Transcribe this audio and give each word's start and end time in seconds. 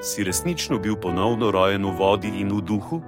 Si 0.00 0.24
resnično 0.24 0.78
bil 0.78 0.96
ponovno 0.96 1.50
rojen 1.50 1.84
v 1.84 1.90
vodi 1.98 2.28
in 2.40 2.52
v 2.54 2.62
duhu? 2.62 3.02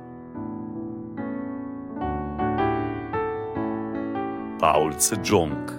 Paul 4.61 4.93
Cejong. 4.99 5.71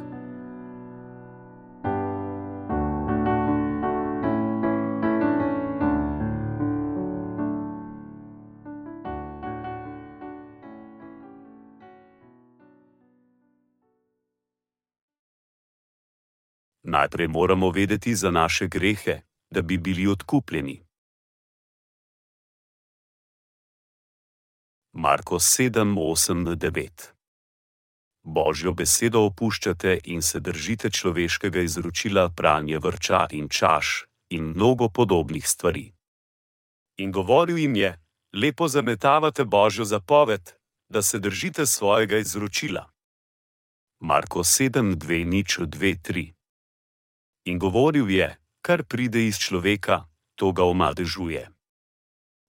Najprej 16.83 17.27
moramo 17.27 17.71
vedeti 17.71 18.15
za 18.15 18.31
naše 18.31 18.67
grehe, 18.67 19.21
da 19.51 19.61
bi 19.61 19.77
bili 19.77 20.07
odkupljeni. 20.07 20.90
Marko 24.93 25.39
7, 25.39 25.95
8, 25.95 26.55
9. 26.55 26.89
Božjo 28.23 28.73
besedo 28.73 29.21
opuščate 29.23 29.99
in 30.03 30.21
se 30.21 30.39
držite 30.39 30.89
človeškega 30.89 31.61
izročila, 31.61 32.29
pranje 32.29 32.79
vrča 32.79 33.27
in 33.31 33.47
čaš, 33.49 34.05
in 34.29 34.51
mnogo 34.51 34.89
podobnih 34.89 35.47
stvari. 35.47 35.93
In 36.97 37.11
govoril 37.11 37.57
jim 37.57 37.75
je: 37.75 37.99
Lepo 38.33 38.67
zametavate 38.67 39.45
Božjo 39.45 39.85
zapoved, 39.85 40.51
da 40.89 41.01
se 41.01 41.19
držite 41.19 41.65
svojega 41.65 42.17
izročila. 42.17 42.91
Marko 43.99 44.39
7, 44.39 44.95
2, 44.95 45.25
nič, 45.25 45.59
2, 45.59 45.95
3. 46.01 46.33
In 47.45 47.59
govoril 47.59 48.09
je: 48.09 48.37
Kar 48.61 48.83
pride 48.83 49.27
iz 49.27 49.39
človeka, 49.39 50.03
to 50.35 50.51
ga 50.51 50.63
omadežuje. 50.63 51.47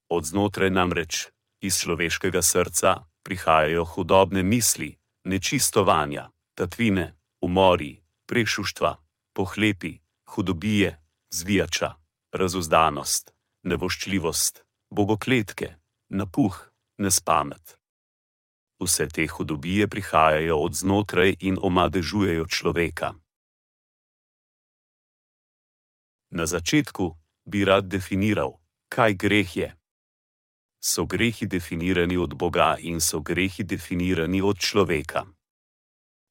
Od 0.09 0.25
znotraj 0.25 0.71
namreč, 0.71 1.31
iz 1.63 1.79
človeškega 1.79 2.43
srca, 2.43 3.07
prihajajo 3.23 3.85
hudobne 3.85 4.43
misli, 4.43 4.99
nečistovanja, 5.25 6.31
tatvine, 6.55 7.15
umori, 7.41 8.03
prešuštva, 8.27 8.97
pohlepi, 9.33 9.99
hudobije, 10.27 10.99
zvijača, 11.31 11.95
razuzdanost, 12.33 13.33
nevoščljivost, 13.63 14.65
bogokletke, 14.91 15.75
napuh, 16.09 16.59
nespamet. 16.99 17.79
Vse 18.83 19.07
te 19.09 19.27
hudobije 19.27 19.87
prihajajo 19.89 20.59
od 20.59 20.75
znotraj 20.75 21.37
in 21.41 21.59
omadežujejo 21.63 22.47
človeka. 22.51 23.15
Na 26.31 26.47
začetku 26.47 27.15
bi 27.45 27.65
rad 27.65 27.87
definiral, 27.87 28.59
kaj 28.89 29.15
greh 29.15 29.57
je 29.57 29.69
so 30.85 31.07
grehi 31.07 31.47
definirani 31.47 32.17
od 32.19 32.35
Boga 32.35 32.77
in 32.79 33.01
so 33.01 33.21
grehi 33.21 33.63
definirani 33.65 34.43
od 34.43 34.59
človeka. 34.59 35.27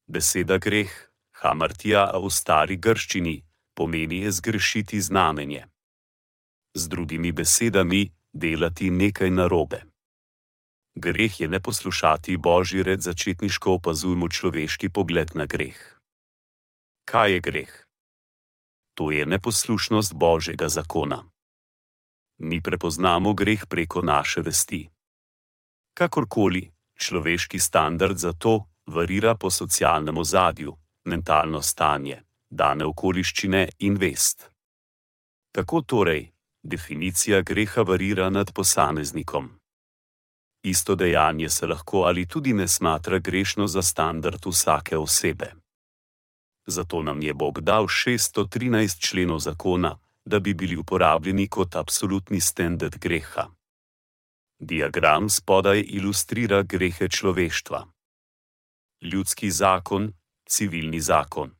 Beseda 0.07 0.57
greh, 0.57 0.91
hamartija 1.31 2.11
v 2.19 2.29
stari 2.29 2.75
grščini, 2.77 3.43
pomeni 3.73 4.31
zgrešiti 4.31 5.01
znamenje. 5.01 5.67
Z 6.75 6.87
drugimi 6.87 7.31
besedami, 7.31 8.11
delati 8.33 8.91
nekaj 8.91 9.31
narobe. 9.31 9.81
Greh 10.95 11.39
je 11.39 11.47
ne 11.47 11.59
poslušati 11.59 12.37
Božji 12.37 12.83
red, 12.83 13.01
začetniško 13.01 13.79
opazujmo 13.79 14.27
človeški 14.27 14.89
pogled 14.89 15.31
na 15.35 15.45
greh. 15.45 15.79
Kaj 17.07 17.31
je 17.31 17.39
greh? 17.39 17.73
To 18.99 19.11
je 19.11 19.25
neposlušnost 19.25 20.13
Božjega 20.13 20.67
zakona 20.67 21.30
mi 22.41 22.61
prepoznamo 22.61 23.33
greh 23.33 23.65
preko 23.67 24.01
naše 24.01 24.41
vesti. 24.41 24.89
Kakorkoli, 25.93 26.71
človeški 26.99 27.59
standard 27.59 28.17
za 28.17 28.33
to 28.33 28.65
varira 28.85 29.35
po 29.35 29.49
socialnem 29.49 30.17
ozadju, 30.17 30.75
mentalno 31.05 31.61
stanje, 31.61 32.23
dane 32.49 32.85
okoliščine 32.85 33.69
in 33.79 33.97
vest. 33.97 34.49
Tako 35.51 35.81
torej, 35.81 36.31
definicija 36.63 37.41
greha 37.41 37.81
varira 37.81 38.29
nad 38.29 38.53
posameznikom. 38.53 39.49
Isto 40.63 40.95
dejanje 40.95 41.49
se 41.49 41.67
lahko 41.67 42.03
ali 42.03 42.27
tudi 42.27 42.53
ne 42.53 42.67
smatra 42.67 43.19
grešno 43.19 43.67
za 43.67 43.81
standard 43.81 44.45
vsake 44.45 44.97
osebe. 44.97 45.53
Zato 46.65 47.03
nam 47.03 47.21
je 47.21 47.33
Bog 47.33 47.61
dal 47.61 47.85
613 47.85 48.99
členov 48.99 49.39
zakona, 49.39 49.97
da 50.25 50.39
bi 50.39 50.53
bili 50.53 50.77
uporabljeni 50.77 51.47
kot 51.47 51.75
absolutni 51.75 52.41
standard 52.41 52.97
greha. 52.99 53.47
Diagram 54.59 55.29
spodaj 55.29 55.83
ilustrira 55.87 56.61
grehe 56.61 57.09
človeštva. 57.09 57.87
Ljudski 59.01 59.51
zakon, 59.51 60.13
civilni 60.49 60.99
zakon. 61.01 61.51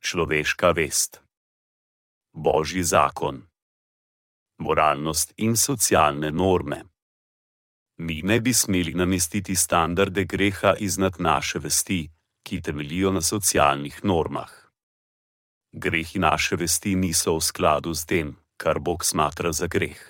Človeška 0.00 0.70
vest. 0.70 1.20
Božji 2.32 2.82
zakon. 2.82 3.42
Moralnost 4.58 5.32
in 5.36 5.56
socialne 5.56 6.30
norme. 6.30 6.84
Mi 7.98 8.22
ne 8.22 8.40
bi 8.40 8.52
smeli 8.52 8.94
namestiti 8.94 9.56
standarde 9.56 10.24
greha 10.24 10.74
iznad 10.78 11.16
naše 11.18 11.58
vesti, 11.58 12.10
ki 12.42 12.60
temeljijo 12.62 13.12
na 13.12 13.20
socialnih 13.20 14.04
normah 14.04 14.65
grehi 15.76 16.18
naše 16.18 16.56
vesti 16.56 16.96
niso 16.96 17.36
v 17.36 17.40
skladu 17.44 17.92
s 17.94 18.08
tem, 18.08 18.36
kar 18.56 18.80
Bog 18.80 19.04
smatra 19.04 19.52
za 19.52 19.68
greh. 19.68 20.00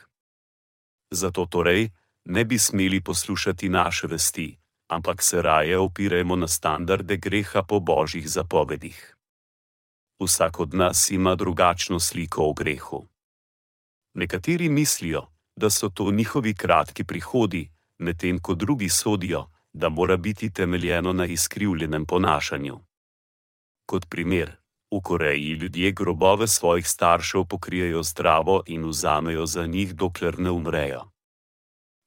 Zato 1.10 1.46
torej 1.46 1.90
ne 2.24 2.44
bi 2.44 2.58
smeli 2.58 3.00
poslušati 3.00 3.68
naše 3.68 4.06
vesti, 4.06 4.58
ampak 4.88 5.22
se 5.22 5.42
raje 5.42 5.78
opirajmo 5.78 6.36
na 6.36 6.48
standarde 6.48 7.16
greha 7.16 7.62
po 7.62 7.80
božjih 7.80 8.30
zapovedih. 8.30 9.16
Vsak 10.22 10.60
od 10.60 10.74
nas 10.74 11.10
ima 11.10 11.34
drugačno 11.34 12.00
sliko 12.00 12.48
o 12.48 12.52
grehu. 12.52 13.06
Nekateri 14.14 14.68
mislijo, 14.68 15.26
da 15.56 15.70
so 15.70 15.88
to 15.88 16.10
njihovi 16.10 16.54
kratki 16.54 17.04
prihodi, 17.04 17.70
medtem 17.98 18.38
ko 18.38 18.54
drugi 18.54 18.88
sodijo, 18.88 19.50
da 19.72 19.88
mora 19.88 20.16
biti 20.16 20.52
temeljeno 20.52 21.12
na 21.12 21.26
izkrivljenem 21.26 22.06
ponašanju. 22.06 22.80
Kot 23.86 24.08
primer, 24.08 24.56
V 24.96 25.00
Koreji 25.02 25.52
ljudje 25.52 25.92
grobove 25.92 26.48
svojih 26.48 26.88
staršev 26.88 27.44
pokrijejo 27.44 28.02
zdravo 28.02 28.62
in 28.66 28.84
vzamejo 28.84 29.46
za 29.46 29.66
njih, 29.66 29.94
dokler 29.94 30.38
ne 30.38 30.50
umrejo. 30.50 31.10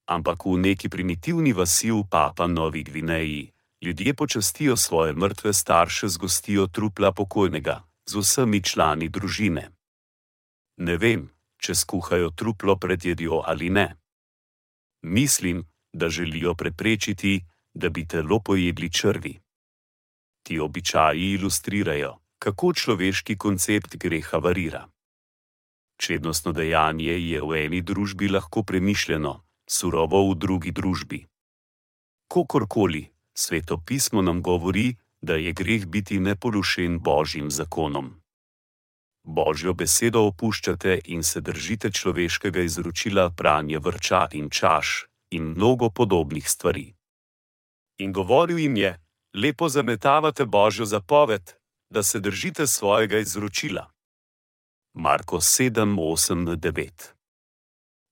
Ampak 0.06 0.46
v 0.46 0.58
neki 0.58 0.90
primitivni 0.90 1.54
vasi 1.54 1.92
v 1.92 2.04
Papa 2.10 2.48
Novi 2.48 2.84
Gvineji 2.84 3.52
ljudje 3.82 4.14
počastijo 4.14 4.78
svoje 4.78 5.14
mrtve 5.14 5.54
starše 5.54 6.08
z 6.08 6.18
gostijo 6.18 6.68
trupla 6.68 7.12
pokojnega, 7.12 7.84
z 8.06 8.16
vsemi 8.16 8.64
člani 8.64 9.10
družine. 9.10 9.70
Ne 10.78 10.98
vem, 10.98 11.30
če 11.62 11.76
skuhajo 11.76 12.30
truplo 12.30 12.76
pred 12.76 13.06
jedjo 13.06 13.44
ali 13.46 13.70
ne. 13.70 13.96
Mislim, 15.02 15.68
da 15.94 16.10
želijo 16.10 16.56
preprečiti, 16.56 17.46
da 17.74 17.90
bi 17.90 18.08
telo 18.08 18.40
pojedli 18.40 18.90
črvi. 18.92 19.40
Ti 20.44 20.60
običaji 20.60 21.32
ilustrirajo, 21.32 22.18
kako 22.40 22.74
človeški 22.74 23.38
koncept 23.38 23.98
greha 23.98 24.38
varira. 24.38 24.88
Čednostno 26.00 26.52
dejanje 26.52 27.20
je 27.20 27.42
v 27.42 27.66
eni 27.66 27.82
družbi 27.82 28.30
lahko 28.32 28.64
premišljeno, 28.64 29.34
surovo 29.68 30.32
v 30.32 30.36
drugi 30.36 30.72
družbi. 30.72 31.26
Kokorkoli, 32.32 33.04
sveto 33.36 33.78
pismo 33.86 34.22
nam 34.22 34.42
govori, 34.42 34.96
da 35.22 35.36
je 35.36 35.52
greh 35.54 35.86
biti 35.86 36.20
neporušen 36.20 37.00
božjim 37.00 37.52
zakonom. 37.52 38.16
Božjo 39.24 39.74
besedo 39.74 40.24
opuščate 40.32 41.02
in 41.06 41.24
se 41.24 41.42
držite 41.42 41.92
človeškega 41.92 42.62
izročila, 42.62 43.30
pranje 43.30 43.80
vrča 43.80 44.28
in 44.32 44.50
čaš, 44.50 45.06
in 45.32 45.44
mnogo 45.44 45.90
podobnih 45.90 46.50
stvari. 46.50 46.96
In 48.00 48.14
govoril 48.14 48.60
jim 48.60 48.76
je: 48.78 48.96
Lepo 49.34 49.70
zametavate 49.70 50.46
Božjo 50.46 50.86
zapoved, 50.86 51.59
da 51.90 52.04
se 52.04 52.20
držite 52.20 52.68
svojega 52.68 53.18
izročila. 53.18 53.92
Marko 54.94 55.38
7:8-9 55.38 57.14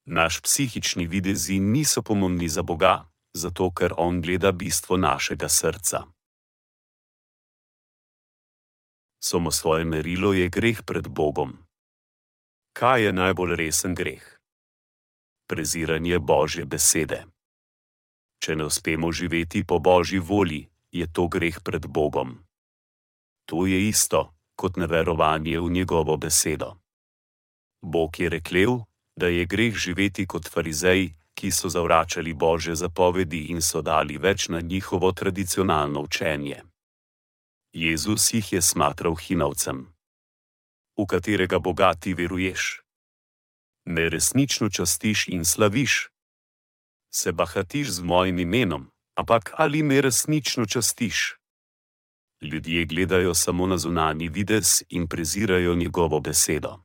Naš 0.05 0.41
psihični 0.41 1.07
videzi 1.07 1.59
niso 1.59 2.01
pomembni 2.01 2.49
za 2.49 2.61
Boga, 2.61 3.09
zato 3.33 3.71
ker 3.71 3.93
On 3.97 4.21
gleda 4.21 4.51
bistvo 4.51 4.97
našega 4.97 5.49
srca. 5.49 6.03
Samo 9.23 9.51
svoje 9.51 9.85
merilo 9.85 10.33
je 10.33 10.49
greh 10.49 10.83
pred 10.85 11.07
Bogom. 11.07 11.57
Kaj 12.73 13.03
je 13.03 13.13
najbolj 13.13 13.55
resen 13.55 13.95
greh? 13.95 14.37
Preziranje 15.47 16.19
Božje 16.19 16.65
besede. 16.65 17.25
Če 18.39 18.55
ne 18.55 18.65
uspemo 18.65 19.11
živeti 19.11 19.63
po 19.67 19.79
Božji 19.79 20.19
volji, 20.19 20.69
je 20.91 21.13
to 21.13 21.27
greh 21.27 21.59
pred 21.63 21.87
Bogom. 21.87 22.46
To 23.47 23.65
je 23.65 23.87
isto 23.87 24.33
kot 24.55 24.75
neverovanje 24.75 25.59
v 25.59 25.69
njegovo 25.69 26.17
besedo. 26.17 26.75
Bog 27.81 28.19
je 28.19 28.29
rekel: 28.29 28.79
da 29.15 29.27
je 29.27 29.45
greh 29.45 29.75
živeti 29.75 30.27
kot 30.27 30.49
farizeji, 30.49 31.15
ki 31.33 31.51
so 31.51 31.69
zavračali 31.69 32.33
Božje 32.33 32.75
zapovedi 32.75 33.45
in 33.53 33.61
so 33.61 33.81
dali 33.81 34.17
več 34.17 34.49
na 34.49 34.61
njihovo 34.61 35.11
tradicionalno 35.11 36.01
učenje. 36.01 36.63
Jezus 37.73 38.33
jih 38.33 38.53
je 38.53 38.61
smatral 38.61 39.15
hinavcem. 39.15 39.85
V 40.97 41.05
katerega 41.05 41.59
Boga 41.59 41.93
ti 41.93 42.13
veruješ? 42.13 42.81
Me 43.85 44.09
resnično 44.09 44.69
častiš 44.69 45.27
in 45.27 45.45
slaviš? 45.45 46.09
Se 47.13 47.31
bahatiš 47.31 47.89
z 47.89 47.99
mojim 48.01 48.39
imenom, 48.39 48.89
ampak 49.15 49.53
ali 49.57 49.83
me 49.83 50.01
resnično 50.01 50.65
častiš? 50.65 51.37
Ljudje 52.41 52.85
gledajo 52.85 53.33
samo 53.33 53.67
na 53.67 53.77
zunanji 53.77 54.27
videz 54.27 54.83
in 54.89 55.07
prezirajo 55.07 55.75
njegovo 55.75 56.19
besedo. 56.19 56.79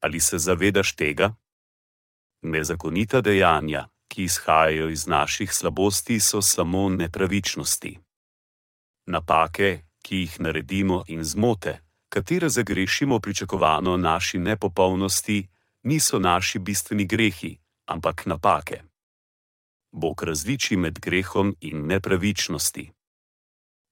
Ali 0.00 0.20
se 0.20 0.38
zavedaš 0.38 0.96
tega? 0.96 1.34
Nezakonita 2.42 3.20
dejanja, 3.20 3.88
ki 4.08 4.24
izhajajo 4.24 4.88
iz 4.88 5.06
naših 5.06 5.52
slabosti, 5.52 6.20
so 6.20 6.42
samo 6.42 6.88
nepravičnosti. 6.88 7.98
Napake, 9.06 9.80
ki 10.02 10.16
jih 10.16 10.40
naredimo, 10.40 11.04
in 11.08 11.24
zmote, 11.24 11.78
katere 12.08 12.48
zagrešimo 12.48 13.20
pričakovano 13.20 13.96
naši 13.96 14.38
nepopolnosti, 14.38 15.48
niso 15.82 16.18
naši 16.18 16.58
bistveni 16.58 17.06
grehi, 17.06 17.58
ampak 17.86 18.26
napake. 18.26 18.82
Bog 19.92 20.22
različi 20.22 20.76
med 20.76 21.00
grehom 21.00 21.56
in 21.60 21.86
nepravičnosti. 21.86 22.92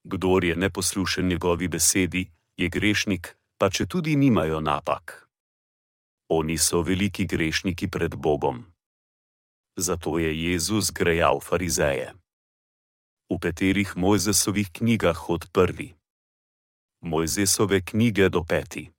Kdor 0.04 0.44
je 0.44 0.56
neposlušen 0.56 1.28
njegovi 1.28 1.68
besedi, 1.68 2.30
je 2.56 2.68
grešnik, 2.68 3.36
pa 3.58 3.70
če 3.70 3.86
tudi 3.86 4.16
nimajo 4.16 4.60
napak. 4.60 5.28
Oni 6.28 6.58
so 6.58 6.82
veliki 6.82 7.26
grešniki 7.26 7.88
pred 7.90 8.16
Bogom. 8.16 8.64
Zato 9.76 10.18
je 10.18 10.30
Jezus 10.42 10.92
grejal 10.92 11.40
farizeje. 11.40 12.14
V 13.30 13.38
katerih 13.38 13.96
Mojzesovih 13.96 14.70
knjigah 14.72 15.30
od 15.30 15.46
prvi. 15.52 15.94
Mojzesove 17.00 17.80
knjige 17.84 18.28
do 18.28 18.44
peti. 18.44 18.90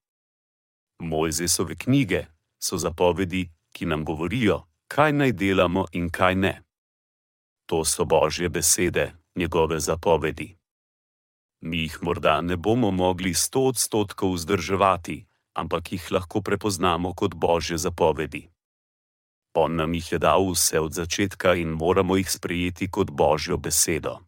Mojzesove 1.00 1.76
knjige 1.76 2.26
so 2.60 2.78
zapovedi, 2.78 3.50
ki 3.72 3.86
nam 3.86 4.06
govorijo, 4.06 4.64
kaj 4.88 5.14
naj 5.14 5.32
delamo 5.32 5.86
in 5.92 6.10
kaj 6.10 6.36
ne. 6.36 6.64
To 7.66 7.86
so 7.86 8.06
Božje 8.06 8.50
besede, 8.50 9.14
njegove 9.36 9.80
zapovedi. 9.80 10.61
Mi 11.62 11.78
jih 11.86 11.98
morda 12.02 12.42
ne 12.42 12.58
bomo 12.58 12.92
mogli 12.92 13.34
sto 13.34 13.68
odstotkov 13.70 14.34
vzdrževati, 14.34 15.26
ampak 15.54 15.92
jih 15.92 16.12
lahko 16.12 16.42
prepoznamo 16.42 17.14
kot 17.14 17.36
Božje 17.36 17.78
zapovedi. 17.78 18.50
On 19.54 19.76
nam 19.76 19.94
jih 19.94 20.12
je 20.12 20.18
dal 20.18 20.52
vse 20.52 20.80
od 20.80 20.94
začetka 20.94 21.54
in 21.54 21.70
moramo 21.70 22.16
jih 22.18 22.32
sprejeti 22.32 22.88
kot 22.92 23.12
Božjo 23.12 23.58
besedo. 23.58 24.20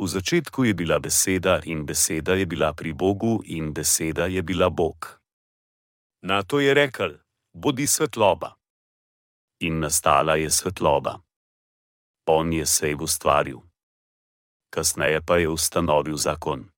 V 0.00 0.06
začetku 0.08 0.64
je 0.64 0.74
bila 0.74 0.98
beseda 0.98 1.60
in 1.64 1.84
beseda 1.86 2.34
je 2.34 2.46
bila 2.46 2.72
pri 2.72 2.92
Bogu 2.92 3.40
in 3.44 3.72
beseda 3.72 4.26
je 4.26 4.42
bila 4.42 4.70
Bog. 4.70 5.20
Na 6.22 6.42
to 6.42 6.60
je 6.60 6.74
rekel: 6.74 7.18
Bodi 7.52 7.86
svetloba. 7.86 8.56
In 9.60 9.80
nastala 9.80 10.36
je 10.36 10.50
svetloba. 10.50 11.20
On 12.26 12.52
je 12.52 12.66
sej 12.66 12.94
ustvaril. 12.94 13.69
Kasneje 14.70 15.20
pa 15.20 15.36
je 15.36 15.48
ustanovil 15.48 16.16
zakon 16.16 16.70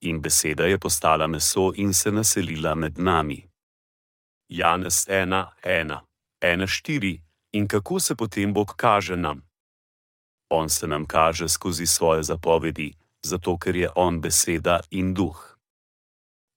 in 0.00 0.20
beseda 0.20 0.64
je 0.64 0.78
postala 0.78 1.26
meso 1.26 1.72
in 1.76 1.94
se 1.94 2.10
naselila 2.10 2.74
med 2.74 2.98
nami. 2.98 3.48
Janez 4.48 5.06
1, 5.08 5.46
1, 5.64 6.00
1, 6.40 6.66
4 6.66 7.20
in 7.52 7.68
kako 7.68 8.00
se 8.00 8.14
potem 8.14 8.54
Bog 8.54 8.74
kaže 8.76 9.16
nam? 9.16 9.42
On 10.50 10.68
se 10.70 10.86
nam 10.86 11.06
kaže 11.06 11.48
skozi 11.48 11.86
svoje 11.86 12.22
zapovedi, 12.22 12.94
zato 13.22 13.58
ker 13.58 13.76
je 13.76 13.90
On 13.94 14.20
beseda 14.20 14.80
in 14.90 15.14
duh. 15.14 15.58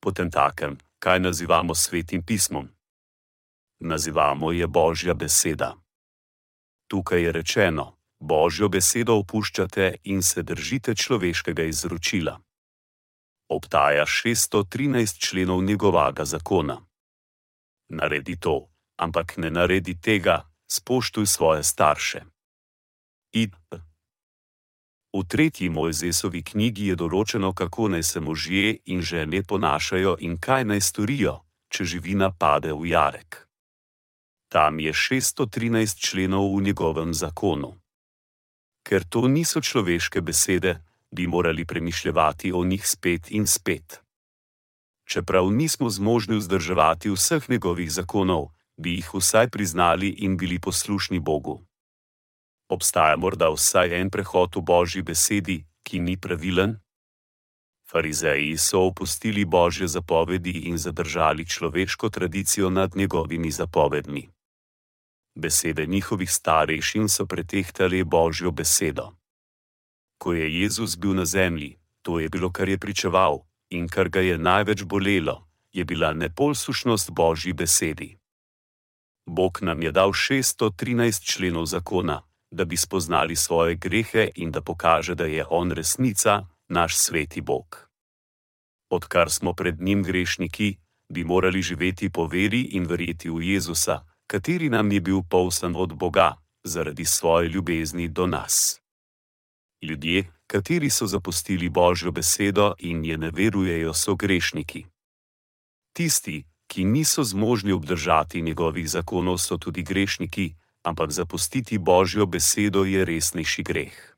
Potem 0.02 0.32
takem, 0.32 0.78
kaj 1.00 1.20
nazivamo 1.20 1.76
svetim 1.76 2.24
pismom? 2.24 2.70
Nazivamo 3.80 4.52
je 4.52 4.68
Božja 4.68 5.14
beseda. 5.14 5.76
Tukaj 6.88 7.22
je 7.22 7.32
rečeno: 7.32 7.99
Božjo 8.20 8.70
besedo 8.70 9.16
opuščate 9.16 9.96
in 10.04 10.22
se 10.24 10.44
držite 10.44 10.96
človeškega 10.96 11.64
izročila 11.64 12.40
obstaja 13.50 14.06
613 14.06 15.20
členov 15.20 15.64
njegovega 15.64 16.26
zakona. 16.26 16.86
Naredi 17.90 18.40
to, 18.40 18.70
ampak 18.98 19.38
ne 19.38 19.50
naredi 19.50 20.02
tega, 20.02 20.50
spoštuj 20.72 21.26
svoje 21.26 21.64
starše. 21.64 22.22
Id. 23.32 23.56
V 25.14 25.24
tretji 25.28 25.70
Mojzesovi 25.70 26.44
knjigi 26.44 26.88
je 26.88 26.96
določeno, 26.96 27.54
kako 27.54 27.88
naj 27.90 28.04
se 28.04 28.20
možje 28.20 28.78
in 28.86 29.02
žene 29.02 29.42
ponašajo 29.44 30.18
in 30.20 30.38
kaj 30.38 30.66
naj 30.70 30.82
storijo, 30.82 31.40
če 31.74 31.86
živina 31.86 32.30
pade 32.32 32.74
v 32.74 32.94
jarek. 32.94 33.48
Tam 34.54 34.80
je 34.80 34.94
613 34.94 35.98
členov 35.98 36.54
v 36.56 36.62
njegovem 36.62 37.14
zakonu. 37.14 37.74
Ker 38.90 39.06
to 39.06 39.28
niso 39.30 39.62
človeške 39.62 40.22
besede, 40.22 40.82
bi 41.14 41.28
morali 41.28 41.66
premišljati 41.66 42.50
o 42.54 42.64
njih 42.66 42.88
spet 42.88 43.32
in 43.32 43.46
spet. 43.48 44.02
Čeprav 45.06 45.52
nismo 45.52 45.90
zmožni 45.90 46.38
vzdrževati 46.38 47.10
vseh 47.10 47.50
njegovih 47.50 47.92
zakonov, 47.92 48.50
bi 48.78 48.96
jih 48.98 49.14
vsaj 49.14 49.50
priznali 49.50 50.10
in 50.10 50.38
bili 50.38 50.60
poslušni 50.60 51.20
Bogu. 51.20 51.62
Obstaja 52.70 53.18
morda 53.18 53.50
vsaj 53.50 53.94
en 54.02 54.10
prehod 54.10 54.56
v 54.56 54.62
Božji 54.62 55.02
besedi, 55.02 55.66
ki 55.84 56.00
ni 56.00 56.18
pravilen? 56.18 56.80
Farizeji 57.92 58.58
so 58.58 58.82
opustili 58.90 59.46
Božje 59.46 59.88
zapovedi 59.88 60.52
in 60.52 60.78
zadržali 60.78 61.46
človeško 61.46 62.10
tradicijo 62.10 62.70
nad 62.70 62.96
njegovimi 62.96 63.52
zapovedmi. 63.52 64.30
Besede 65.40 65.86
njihovih 65.86 66.32
starejšin 66.32 67.10
so 67.10 67.26
pretehtali 67.26 68.04
Božjo 68.04 68.52
besedo 68.52 69.20
ko 70.20 70.34
je 70.36 70.62
Jezus 70.62 71.00
bil 71.00 71.16
na 71.16 71.26
zemlji, 71.26 71.80
to 72.04 72.20
je 72.20 72.30
bilo, 72.30 72.52
kar 72.52 72.70
je 72.70 72.78
pričeval 72.78 73.48
in 73.70 73.88
kar 73.88 74.10
ga 74.10 74.20
je 74.20 74.38
največ 74.38 74.84
bolelo, 74.84 75.48
je 75.72 75.86
bila 75.86 76.14
nepolsušnost 76.14 77.12
Božji 77.12 77.54
besedi. 77.54 78.18
Bog 79.26 79.60
nam 79.62 79.82
je 79.82 79.92
dal 79.92 80.12
613 80.12 81.24
členov 81.24 81.66
zakona, 81.66 82.22
da 82.52 82.66
bi 82.66 82.78
spoznali 82.78 83.36
svoje 83.36 83.76
grehe 83.76 84.30
in 84.36 84.52
da 84.52 84.62
pokaže, 84.62 85.16
da 85.16 85.26
je 85.26 85.46
On 85.50 85.72
resnica, 85.72 86.46
naš 86.68 86.98
sveti 86.98 87.42
Bog. 87.42 87.90
Odkar 88.90 89.30
smo 89.32 89.54
pred 89.54 89.82
njim 89.82 90.04
grešniki, 90.04 90.78
bi 91.10 91.24
morali 91.24 91.62
živeti 91.62 92.10
po 92.10 92.26
veri 92.26 92.62
in 92.62 92.86
verjeti 92.86 93.30
v 93.30 93.54
Jezusa, 93.54 94.02
kateri 94.30 94.70
nam 94.70 94.92
je 94.92 95.02
bil 95.02 95.26
povsan 95.30 95.74
od 95.76 95.98
Boga, 95.98 96.38
zaradi 96.64 97.06
svoje 97.06 97.50
ljubezni 97.50 98.08
do 98.08 98.28
nas 98.28 98.80
ljudje, 99.82 100.32
kateri 100.48 100.90
so 100.90 101.08
zapustili 101.08 101.70
Božjo 101.70 102.12
besedo 102.12 102.74
in 102.80 103.06
je 103.06 103.18
ne 103.18 103.32
verujejo, 103.32 103.94
so 103.94 104.16
grešniki. 104.16 104.86
Tisti, 105.94 106.46
ki 106.68 106.84
niso 106.86 107.24
zmožni 107.24 107.72
obdržati 107.72 108.42
njegovih 108.42 108.90
zakonov, 108.90 109.38
so 109.38 109.58
tudi 109.58 109.84
grešniki, 109.84 110.56
ampak 110.84 111.12
zapustiti 111.12 111.78
Božjo 111.78 112.26
besedo 112.26 112.86
je 112.86 113.06
resnejši 113.06 113.64
greh. 113.64 114.16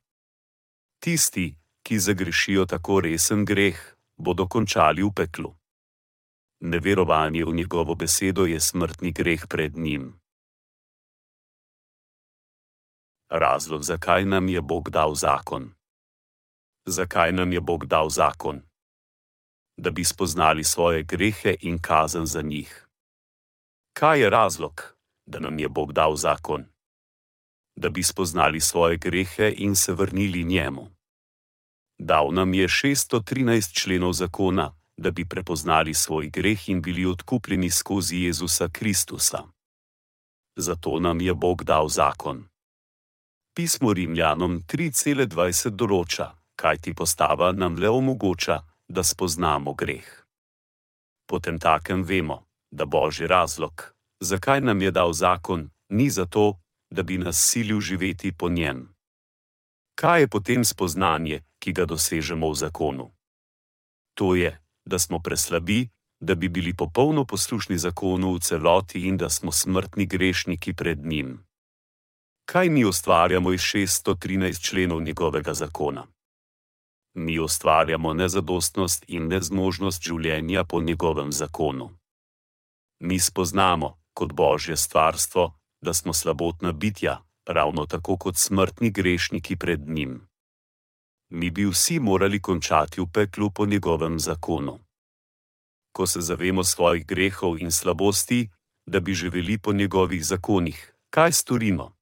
Tisti, 0.99 1.55
ki 1.83 1.99
zagrešijo 1.99 2.65
tako 2.65 2.99
resen 3.01 3.45
greh, 3.45 3.77
bodo 4.17 4.47
končali 4.47 5.03
v 5.03 5.11
peklu. 5.15 5.55
Neverovanje 6.61 7.45
v 7.45 7.53
njegovo 7.53 7.95
besedo 7.95 8.45
je 8.45 8.59
smrtni 8.59 9.11
greh 9.11 9.47
pred 9.49 9.77
njim. 9.77 10.21
razlog, 13.31 13.83
zakaj 13.83 14.25
nam 14.25 14.49
je 14.49 14.61
Bog 14.61 14.89
dal 14.89 15.15
zakon. 15.15 15.73
Zakaj 16.85 17.31
nam 17.31 17.53
je 17.53 17.61
Bog 17.61 17.85
dal 17.85 18.09
zakon? 18.09 18.61
Da 19.77 19.91
bi 19.91 20.03
spoznali 20.03 20.63
svoje 20.63 21.03
grehe 21.03 21.55
in 21.61 21.79
kazen 21.79 22.25
za 22.25 22.41
njih. 22.41 22.87
Kaj 23.93 24.21
je 24.21 24.29
razlog, 24.29 24.95
da 25.25 25.39
nam 25.39 25.59
je 25.59 25.69
Bog 25.69 25.93
dal 25.93 26.15
zakon? 26.15 26.65
Da 27.75 27.89
bi 27.89 28.03
spoznali 28.03 28.59
svoje 28.59 28.97
grehe 28.97 29.53
in 29.57 29.75
se 29.75 29.93
vrnili 29.93 30.43
njemu. 30.43 30.87
Dal 31.99 32.31
nam 32.33 32.53
je 32.53 32.67
613 32.67 33.81
členov 33.81 34.13
zakona, 34.13 34.80
da 35.01 35.11
bi 35.11 35.25
prepoznali 35.25 35.93
svoj 35.93 36.29
greh 36.29 36.69
in 36.69 36.81
bili 36.81 37.05
odkupljeni 37.05 37.69
skozi 37.69 38.17
Jezusa 38.17 38.69
Kristusa. 38.69 39.43
Zato 40.55 40.99
nam 40.99 41.21
je 41.21 41.33
Bog 41.33 41.63
dal 41.63 41.87
zakon. 41.87 42.45
Pismo 43.55 43.93
Rimljanom 43.93 44.61
3:20 44.67 45.69
določa, 45.69 46.27
kaj 46.55 46.77
ti 46.77 46.93
postava 46.93 47.51
nam 47.51 47.75
le 47.75 47.89
omogoča, 47.89 48.61
da 48.87 49.03
spoznamo 49.03 49.73
greh. 49.73 50.07
Potem 51.25 51.59
takem 51.59 52.03
vemo, 52.03 52.43
da 52.71 52.85
božji 52.85 53.27
razlog, 53.27 53.93
zakaj 54.19 54.61
nam 54.61 54.81
je 54.81 54.91
dal 54.91 55.13
zakon, 55.13 55.69
ni 55.89 56.09
zato, 56.09 56.59
da 56.89 57.03
bi 57.03 57.17
nas 57.17 57.37
silil 57.49 57.79
živeti 57.79 58.31
po 58.31 58.49
njem. 58.49 58.93
Kaj 59.95 60.21
je 60.21 60.27
potem 60.27 60.65
spoznanje, 60.65 61.41
ki 61.59 61.73
ga 61.73 61.85
dosežemo 61.85 62.51
v 62.51 62.55
zakonu? 62.55 63.11
To 64.13 64.35
je, 64.35 64.51
da 64.91 64.99
smo 64.99 65.19
preslabi, 65.19 65.87
da 66.19 66.35
bi 66.35 66.49
bili 66.49 66.73
popolno 66.73 67.25
poslušni 67.25 67.77
zakonu 67.77 68.33
v 68.33 68.39
celoti 68.39 69.07
in 69.07 69.17
da 69.17 69.29
smo 69.29 69.51
smrtni 69.51 70.05
grešniki 70.05 70.73
pred 70.73 71.05
njim. 71.05 71.39
Kaj 72.45 72.69
mi 72.69 72.85
ustvarjamo 72.85 73.53
iz 73.53 73.61
613 73.61 74.61
členov 74.61 75.01
njegovega 75.01 75.53
zakona? 75.53 76.07
Mi 77.13 77.39
ustvarjamo 77.39 78.13
nezadostnost 78.13 79.05
in 79.07 79.27
nezmožnost 79.27 80.03
življenja 80.03 80.63
po 80.63 80.81
njegovem 80.81 81.31
zakonu. 81.31 81.89
Mi 82.99 83.19
spoznamo, 83.19 83.97
kot 84.13 84.33
božje 84.33 84.77
stvarstvo, 84.77 85.53
da 85.81 85.93
smo 85.93 86.13
slabotna 86.13 86.71
bitja, 86.71 87.23
ravno 87.45 87.85
tako 87.85 88.17
kot 88.17 88.37
smrtni 88.37 88.91
grešniki 88.91 89.55
pred 89.55 89.87
njim. 89.87 90.30
Mi 91.33 91.49
bi 91.51 91.65
vsi 91.65 91.99
morali 91.99 92.41
končati 92.41 93.01
v 93.01 93.05
peklu 93.13 93.49
po 93.49 93.65
njegovem 93.65 94.19
zakonu. 94.19 94.79
Ko 95.91 96.07
se 96.07 96.21
zavemo 96.21 96.63
svojih 96.63 97.05
grehov 97.05 97.59
in 97.59 97.71
slabosti, 97.71 98.49
da 98.85 98.99
bi 98.99 99.13
živeli 99.13 99.57
po 99.57 99.73
njegovih 99.73 100.25
zakonih, 100.25 100.93
kaj 101.09 101.31
storimo? 101.31 101.95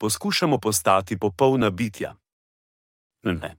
Poskušamo 0.00 0.58
postati 0.58 1.18
popolna 1.18 1.70
bitja. 1.70 2.16
Ne. 3.22 3.56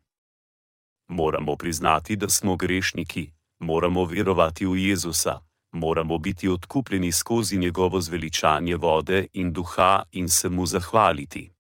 Moramo 1.08 1.56
priznati, 1.56 2.16
da 2.16 2.30
smo 2.30 2.56
grešniki, 2.56 3.32
moramo 3.60 4.06
verovati 4.06 4.66
v 4.66 4.78
Jezusa, 4.78 5.40
moramo 5.72 6.18
biti 6.18 6.50
odkupljeni 6.50 7.12
skozi 7.12 7.58
njegovo 7.58 8.02
zveličanje 8.02 8.76
vode 8.76 9.28
in 9.34 9.54
duha 9.54 10.04
in 10.12 10.30
se 10.30 10.50
mu 10.50 10.66
zahvaliti. 10.66 11.52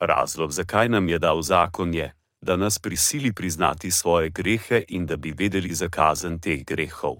Razlog, 0.00 0.52
zakaj 0.52 0.88
nam 0.88 1.08
je 1.08 1.18
dal 1.18 1.42
zakon, 1.42 1.94
je, 1.94 2.12
da 2.40 2.56
nas 2.56 2.78
prisili 2.78 3.32
priznati 3.32 3.90
svoje 3.90 4.30
grehe 4.30 4.84
in 4.88 5.06
da 5.06 5.16
bi 5.16 5.34
vedeli 5.38 5.74
zakazen 5.74 6.40
teh 6.40 6.64
grehov. 6.64 7.16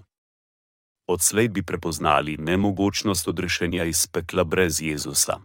Odslej 1.08 1.48
bi 1.48 1.62
prepoznali 1.62 2.36
nemogočnost 2.36 3.28
odrešenja 3.28 3.84
iz 3.84 4.06
pekla 4.06 4.44
brez 4.44 4.82
Jezusa. 4.82 5.38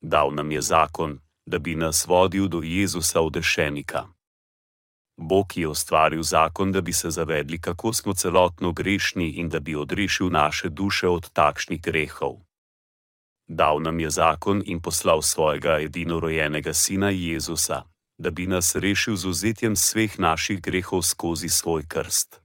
Dal 0.00 0.34
nam 0.34 0.52
je 0.52 0.60
zakon, 0.62 1.18
da 1.46 1.58
bi 1.58 1.74
nas 1.74 2.06
vodil 2.06 2.48
do 2.48 2.60
Jezusa 2.62 3.20
odrešenika. 3.20 4.06
Bog 5.16 5.56
je 5.56 5.68
ustvaril 5.68 6.22
zakon, 6.22 6.72
da 6.72 6.80
bi 6.80 6.92
se 6.92 7.10
zavedli, 7.10 7.60
kako 7.60 7.92
smo 7.92 8.14
celotno 8.14 8.72
grešni 8.72 9.30
in 9.30 9.48
da 9.48 9.60
bi 9.60 9.76
odrešil 9.76 10.28
naše 10.30 10.68
duše 10.68 11.08
od 11.08 11.30
takšnih 11.30 11.82
grehov. 11.82 12.45
Dal 13.48 13.80
nam 13.80 14.00
je 14.00 14.10
zakon 14.10 14.62
in 14.66 14.80
poslal 14.80 15.22
svojega 15.22 15.78
edinorojenega 15.80 16.72
sina 16.74 17.10
Jezusa, 17.10 17.82
da 18.18 18.30
bi 18.30 18.46
nas 18.46 18.74
rešil 18.74 19.16
z 19.16 19.28
ozetjem 19.28 19.72
vseh 19.72 20.18
naših 20.18 20.60
grehov 20.60 21.02
skozi 21.02 21.48
svoj 21.48 21.86
krst. 21.88 22.40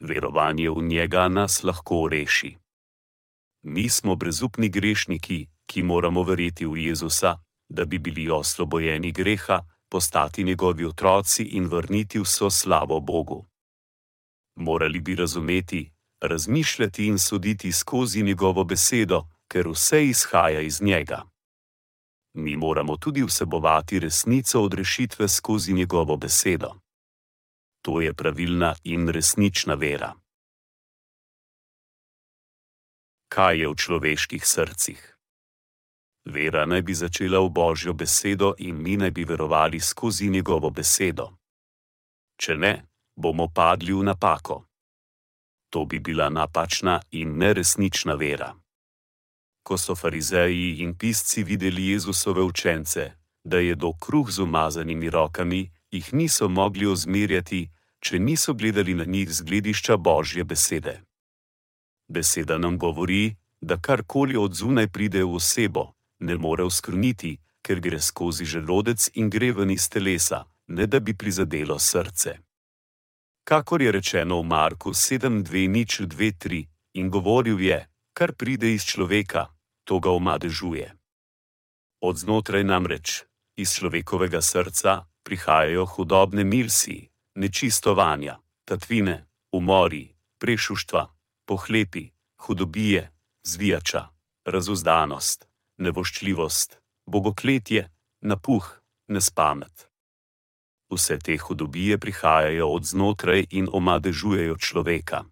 Verovanje 0.00 0.70
v 0.70 0.82
njega 0.82 1.28
nas 1.28 1.62
lahko 1.62 2.08
reši. 2.08 2.56
Mi 3.62 3.88
smo 3.88 4.16
brezupni 4.16 4.68
grešniki, 4.68 5.46
ki 5.66 5.82
moramo 5.82 6.22
verjeti 6.22 6.66
v 6.66 6.76
Jezusa, 6.76 7.36
da 7.68 7.84
bi 7.84 7.98
bili 7.98 8.30
osvobojeni 8.30 9.12
greha 9.12 9.60
postati 9.90 10.44
njegovi 10.44 10.84
otroci 10.84 11.42
in 11.42 11.66
vrniti 11.66 12.20
vso 12.20 12.50
slavo 12.50 13.00
Bogu. 13.00 13.46
Morali 14.56 15.00
bi 15.00 15.14
razumeti, 15.14 15.92
razmišljati 16.20 17.06
in 17.06 17.18
soditi 17.18 17.72
skozi 17.72 18.22
njegovo 18.22 18.64
besedo, 18.64 19.26
ker 19.50 19.68
vse 19.68 20.04
izhaja 20.06 20.60
iz 20.60 20.82
njega. 20.82 21.24
Mi 22.34 22.56
moramo 22.56 22.96
tudi 22.96 23.22
vsebovati 23.22 23.98
resnico 23.98 24.62
odrešitve 24.62 25.28
skozi 25.28 25.72
njegovo 25.72 26.16
besedo. 26.16 26.74
To 27.82 28.00
je 28.00 28.14
pravilna 28.14 28.74
in 28.84 29.08
resnična 29.08 29.74
vera. 29.74 30.14
Kaj 33.28 33.58
je 33.60 33.68
v 33.68 33.74
človeških 33.74 34.46
srcih? 34.46 35.16
Vera 36.24 36.66
naj 36.66 36.82
bi 36.82 36.94
začela 36.94 37.40
v 37.40 37.48
Božjo 37.48 37.92
besedo 37.92 38.54
in 38.58 38.82
mi 38.82 38.96
naj 38.96 39.10
bi 39.10 39.24
verovali 39.24 39.80
skozi 39.80 40.28
njegovo 40.28 40.70
besedo. 40.70 41.30
Če 42.36 42.54
ne, 42.54 42.74
bomo 43.16 43.48
padli 43.48 43.92
v 43.92 44.04
napako. 44.04 44.64
To 45.70 45.84
bi 45.84 45.98
bila 45.98 46.28
napačna 46.28 47.00
in 47.10 47.38
neresnična 47.38 48.14
vera. 48.14 48.59
Ko 49.62 49.78
so 49.78 49.94
farizeji 49.94 50.80
in 50.82 50.94
pisci 50.98 51.44
videli 51.44 51.88
Jezusove 51.88 52.42
učence, 52.42 53.12
da 53.44 53.58
je 53.58 53.74
do 53.74 53.92
kruh 53.92 54.30
z 54.30 54.38
umazanimi 54.38 55.10
rokami, 55.10 55.70
jih 55.90 56.12
niso 56.12 56.48
mogli 56.48 56.86
ozmerjati, 56.86 57.68
če 58.00 58.18
niso 58.18 58.54
gledali 58.54 58.94
na 58.94 59.04
njih 59.04 59.32
z 59.32 59.42
gledišča 59.42 59.96
Božje 59.96 60.44
besede. 60.44 61.00
Beseda 62.08 62.58
nam 62.58 62.78
govori, 62.78 63.36
da 63.60 63.76
karkoli 63.76 64.36
od 64.36 64.54
zunaj 64.54 64.88
pride 64.88 65.24
v 65.24 65.34
osebo, 65.34 65.92
ne 66.18 66.36
more 66.36 66.64
uskrniti, 66.64 67.38
ker 67.62 67.80
gre 67.80 68.00
skozi 68.00 68.44
želodec 68.44 69.10
in 69.14 69.30
gre 69.30 69.52
ven 69.52 69.70
iz 69.70 69.88
telesa, 69.88 70.44
ne 70.66 70.86
da 70.86 71.00
bi 71.00 71.14
prizadelo 71.14 71.78
srce. 71.78 72.38
Kakor 73.44 73.82
je 73.82 73.92
rečeno 73.92 74.40
v 74.40 74.44
Marku 74.46 74.90
7:2:2:3, 74.90 76.66
in 76.94 77.10
govoril 77.10 77.60
je, 77.60 77.89
kar 78.20 78.36
pride 78.36 78.68
iz 78.76 78.84
človeka, 78.84 79.48
to 79.88 79.96
ga 79.96 80.12
omadežuje. 80.12 80.92
Od 82.04 82.14
znotraj 82.20 82.64
namreč, 82.68 83.24
iz 83.56 83.72
človekovega 83.72 84.44
srca, 84.44 85.08
prihajajo 85.24 85.88
hudobne 85.88 86.44
milsi, 86.44 87.08
nečistovanja, 87.40 88.36
tatvine, 88.68 89.24
umori, 89.56 90.12
prešuštva, 90.36 91.02
pohlepi, 91.48 92.12
hudobije, 92.44 93.08
zvijača, 93.40 94.12
razuzdanost 94.44 95.48
nevoščljivost, 95.80 96.76
bogokletje, 97.08 97.88
napuh, 98.20 98.66
nespamet. 99.08 99.88
Vse 100.92 101.16
te 101.24 101.36
hudobije 101.40 101.96
prihajajo 101.98 102.68
od 102.68 102.84
znotraj 102.84 103.46
in 103.50 103.68
omadežujejo 103.72 104.60
človeka. 104.60 105.24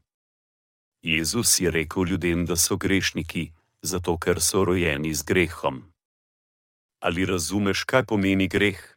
Jezus 1.02 1.60
je 1.60 1.70
rekel 1.70 2.06
ljudem, 2.06 2.46
da 2.46 2.56
so 2.56 2.76
grešniki, 2.76 3.52
zato 3.82 4.18
ker 4.18 4.40
so 4.40 4.64
rojeni 4.64 5.14
z 5.14 5.22
grehom. 5.22 5.82
Ali 7.00 7.26
razumeš, 7.26 7.84
kaj 7.84 8.04
pomeni 8.04 8.48
greh? 8.48 8.94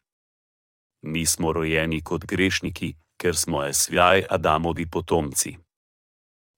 Mi 1.01 1.25
smo 1.25 1.53
rojeni 1.53 2.01
kot 2.01 2.25
grešniki, 2.25 2.95
ker 3.17 3.37
smo 3.37 3.65
esvjaj 3.65 4.25
Adamovi 4.29 4.89
potomci. 4.89 5.57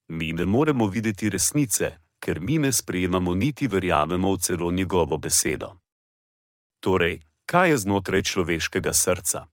Mi 0.07 0.33
ne 0.33 0.45
moremo 0.45 0.87
videti 0.87 1.29
resnice, 1.29 1.97
ker 2.19 2.39
mi 2.39 2.57
ne 2.57 2.71
sprejemamo 2.71 3.35
niti 3.35 3.67
verjamemo 3.67 4.33
v 4.33 4.37
celo 4.39 4.71
njegovo 4.71 5.17
besedo. 5.17 5.75
Torej, 6.79 7.19
kaj 7.45 7.69
je 7.69 7.77
znotraj 7.77 8.21
človeškega 8.23 8.93
srca? 8.93 9.47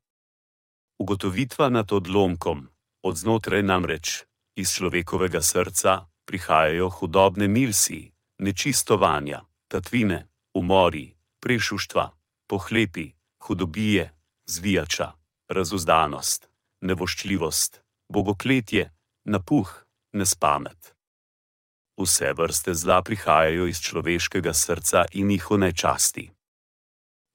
Ugotovitva 0.99 1.69
nad 1.69 1.93
odlomkom, 1.93 2.69
od 3.03 3.17
znotraj 3.17 3.63
namreč, 3.63 4.30
iz 4.61 4.73
človekovega 4.77 5.41
srca 5.43 6.07
prihajajo 6.25 6.89
hudobne 6.89 7.49
milsi, 7.49 8.13
nečistovanja, 8.39 9.41
tatvine, 9.69 10.29
umori, 10.55 11.17
prešuštva, 11.41 12.11
pohlepi, 12.47 13.11
hudobije, 13.45 14.11
zvijača, 14.47 15.13
razuzdanost, 15.49 16.49
nevoščljivost, 16.81 17.83
bogokletje, 18.13 18.91
napuh, 19.25 19.71
nespamet. 20.13 20.95
Vse 22.01 22.33
vrste 22.33 22.75
zla 22.75 23.03
prihajajo 23.03 23.67
iz 23.67 23.81
človeškega 23.81 24.55
srca 24.55 25.05
in 25.13 25.31
jih 25.31 25.51
onečasti. 25.51 26.31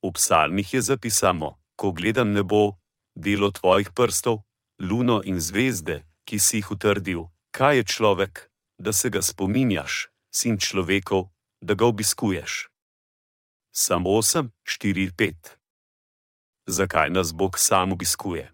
V 0.01 0.12
psalmih 0.13 0.74
je 0.74 0.82
zapisano: 0.82 1.58
Ko 1.75 1.91
gledam 1.91 2.32
nebo, 2.32 2.77
delo 3.15 3.51
tvojih 3.51 3.91
prstov, 3.91 4.41
luno 4.79 5.22
in 5.25 5.39
zvezde, 5.39 6.03
ki 6.25 6.39
si 6.39 6.58
jih 6.58 6.72
utrdil, 6.72 7.27
kaj 7.51 7.77
je 7.77 7.84
človek, 7.84 8.51
da 8.77 8.94
se 8.94 9.10
ga 9.10 9.22
spominjaš, 9.22 10.10
sin 10.34 10.58
človekov, 10.58 11.29
da 11.62 11.74
ga 11.74 11.86
obiskuješ. 11.86 12.70
Samo 13.72 14.10
8, 14.10 14.50
4, 14.63 15.12
5. 15.12 15.55
Zakaj 16.67 17.10
nas 17.10 17.34
Bog 17.34 17.60
sam 17.60 17.91
obiskuje? 17.91 18.51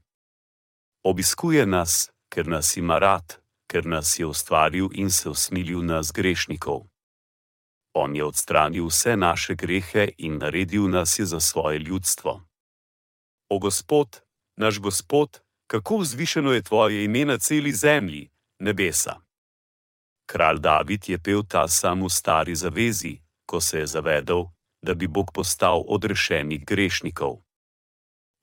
Obiskuje 1.04 1.66
nas, 1.66 2.12
ker 2.30 2.48
nas 2.48 2.78
ima 2.78 3.00
rad 3.00 3.42
ker 3.72 3.86
nas 3.86 4.20
je 4.20 4.26
ustvaril 4.26 4.90
in 4.92 5.10
se 5.12 5.30
usmilil 5.30 5.86
nas 5.86 6.12
grešnikov. 6.12 6.84
On 7.96 8.16
je 8.16 8.24
odstranil 8.24 8.88
vse 8.88 9.16
naše 9.16 9.56
grehe 9.56 10.12
in 10.18 10.38
naredil 10.44 10.90
nas 10.92 11.20
je 11.20 11.26
za 11.26 11.40
svoje 11.40 11.80
ljudstvo. 11.80 12.44
O 13.50 13.60
Gospod, 13.60 14.22
naš 14.58 14.80
Gospod, 14.80 15.40
kako 15.72 15.98
vzvišeno 15.98 16.52
je 16.52 16.62
tvoje 16.62 17.04
ime 17.04 17.26
na 17.26 17.38
celi 17.38 17.72
zemlji, 17.72 18.30
nebesa. 18.60 19.16
Kralj 20.26 20.60
David 20.60 21.10
je 21.10 21.18
pel 21.20 21.44
ta 21.48 21.68
sam 21.68 22.04
v 22.04 22.10
stari 22.10 22.56
zavezi, 22.56 23.20
ko 23.46 23.62
se 23.62 23.80
je 23.80 23.88
zavedel, 23.88 24.44
da 24.82 24.94
bi 24.94 25.08
Bog 25.08 25.32
postal 25.34 25.84
odrešenih 25.88 26.66
grešnikov. 26.66 27.40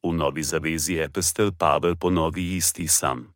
V 0.02 0.12
novi 0.12 0.42
zavezi 0.42 0.94
je 0.94 1.08
pestel 1.12 1.52
Pavel 1.58 1.96
ponovi 1.96 2.56
isti 2.56 2.88
sam. 2.88 3.34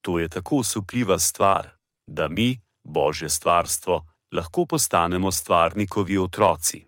To 0.00 0.18
je 0.18 0.28
tako 0.28 0.56
usupljiva 0.56 1.18
stvar, 1.18 1.68
da 2.06 2.28
mi, 2.28 2.60
Božje 2.84 3.28
stvarstvo, 3.28 4.06
lahko 4.32 4.66
postanemo 4.66 5.32
stvarnikovi 5.32 6.18
otroci. 6.18 6.86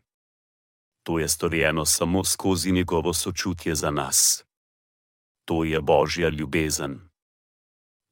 To 1.02 1.18
je 1.18 1.28
storjeno 1.28 1.84
samo 1.84 2.24
skozi 2.24 2.72
njegovo 2.72 3.14
sočutje 3.14 3.74
za 3.74 3.90
nas. 3.90 4.47
To 5.48 5.64
je 5.64 5.80
Božja 5.80 6.28
ljubezen. 6.28 7.00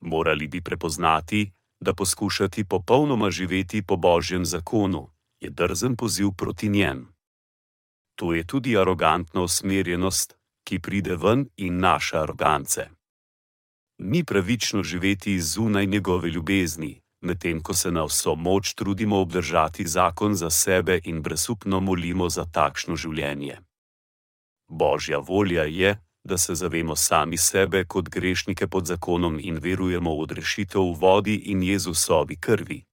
Morali 0.00 0.48
bi 0.48 0.60
prepoznati, 0.60 1.52
da 1.80 1.94
poskušati 1.94 2.64
popolnoma 2.64 3.30
živeti 3.30 3.82
po 3.82 3.96
Božjem 3.96 4.44
zakonu 4.44 5.10
je 5.40 5.50
drzen 5.50 5.96
poziv 5.96 6.30
proti 6.36 6.68
njem. 6.68 7.08
To 8.14 8.34
je 8.34 8.46
tudi 8.46 8.78
arogantna 8.78 9.42
usmerjenost, 9.42 10.38
ki 10.64 10.78
pride 10.78 11.16
ven 11.16 11.48
in 11.56 11.78
naša 11.78 12.22
arogance. 12.22 12.88
Ni 13.98 14.24
pravično 14.24 14.82
živeti 14.82 15.40
zunaj 15.40 15.86
njegove 15.86 16.28
ljubezni, 16.28 17.00
medtem 17.20 17.62
ko 17.62 17.74
se 17.74 17.90
na 17.90 18.04
vso 18.04 18.34
moč 18.34 18.74
trudimo 18.74 19.20
obdržati 19.20 19.86
zakon 19.86 20.34
za 20.34 20.50
sebe 20.50 21.00
in 21.04 21.22
brezupno 21.22 21.80
molimo 21.80 22.28
za 22.28 22.44
takšno 22.44 22.96
življenje. 22.96 23.58
Božja 24.68 25.18
volja 25.18 25.62
je, 25.62 26.05
da 26.26 26.38
se 26.38 26.54
zavemo 26.54 26.96
sami 26.96 27.36
sebe 27.38 27.84
kot 27.84 28.08
grešnike 28.08 28.66
pod 28.66 28.86
zakonom 28.86 29.38
in 29.40 29.58
verujemo 29.62 30.10
v 30.14 30.20
odrešitev 30.20 30.82
v 30.82 30.98
vodi 31.00 31.36
in 31.52 31.62
Jezusovi 31.62 32.36
krvi. 32.40 32.84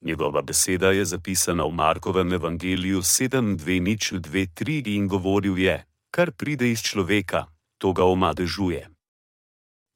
Njegova 0.00 0.42
beseda 0.42 0.90
je 0.90 1.04
zapisana 1.04 1.64
v 1.64 1.72
Markovem 1.72 2.32
evangeliju 2.32 3.02
7:2:2:3 3.02 4.96
in 4.96 5.08
govoril 5.08 5.58
je: 5.58 5.84
Kar 6.10 6.32
pride 6.32 6.70
iz 6.70 6.82
človeka, 6.82 7.46
to 7.78 7.92
ga 7.92 8.04
omadežuje. 8.04 8.88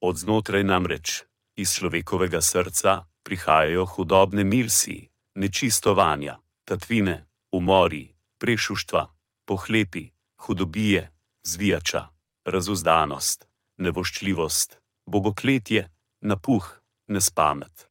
Od 0.00 0.16
znotraj 0.16 0.64
namreč, 0.64 1.22
iz 1.56 1.72
človekovega 1.74 2.40
srca, 2.40 3.04
prihajajo 3.22 3.84
hudobne 3.86 4.44
milsi, 4.44 5.08
nečistovanja, 5.34 6.38
tatvine, 6.64 7.26
umori, 7.52 8.14
prešuštva, 8.38 9.06
pohlepi, 9.46 10.10
hudobije, 10.36 11.10
zvijača, 11.42 12.15
razuzdanost, 12.46 13.48
nevoščljivost, 13.76 14.78
bogokletje, 15.06 15.90
napuh, 16.20 16.66
nespamet. 17.08 17.90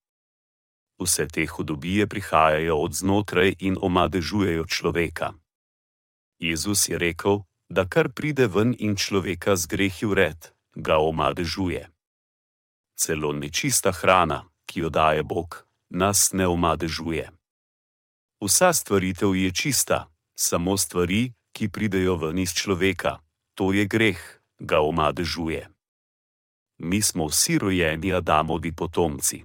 Vse 1.00 1.28
te 1.28 1.46
hudobije 1.46 2.08
prihajajo 2.08 2.78
od 2.78 2.94
znotraj 2.94 3.56
in 3.60 3.78
omadežujejo 3.82 4.66
človeka. 4.66 5.34
Jezus 6.40 6.90
je 6.90 6.98
rekel, 6.98 7.44
da 7.70 7.86
kar 7.86 8.10
pride 8.10 8.48
ven 8.48 8.76
in 8.80 8.96
človeka 8.96 9.56
z 9.56 9.68
grehi 9.68 10.06
vred, 10.06 10.52
ga 10.76 10.98
omadežuje. 10.98 11.90
Celo 12.96 13.34
nečista 13.34 13.92
hrana, 13.92 14.48
ki 14.66 14.80
jo 14.80 14.90
daje 14.90 15.24
Bog, 15.24 15.68
nas 15.90 16.32
ne 16.34 16.48
omadežuje. 16.48 17.32
Vsa 18.42 18.74
stvaritev 18.74 19.36
je 19.36 19.52
čista, 19.52 20.08
samo 20.36 20.78
stvari, 20.78 21.34
ki 21.52 21.70
pridejo 21.70 22.16
ven 22.16 22.40
iz 22.40 22.54
človeka, 22.54 23.20
to 23.56 23.72
je 23.74 23.86
greh, 23.86 24.20
ga 24.60 24.80
omadežuje. 24.80 25.70
Mi 26.78 27.02
smo 27.02 27.28
vsi 27.28 27.58
rojeni 27.58 28.14
Adamovi 28.14 28.76
potomci. 28.76 29.44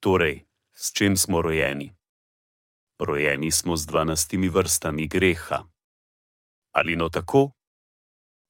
Torej, 0.00 0.44
s 0.74 0.92
čim 0.92 1.16
smo 1.16 1.42
rojeni? 1.42 1.94
Rojeni 2.98 3.50
smo 3.50 3.76
z 3.76 3.86
dvanajstimi 3.86 4.48
vrstami 4.48 5.08
greha. 5.08 5.64
Ali 6.72 6.96
no 6.96 7.08
tako? 7.08 7.50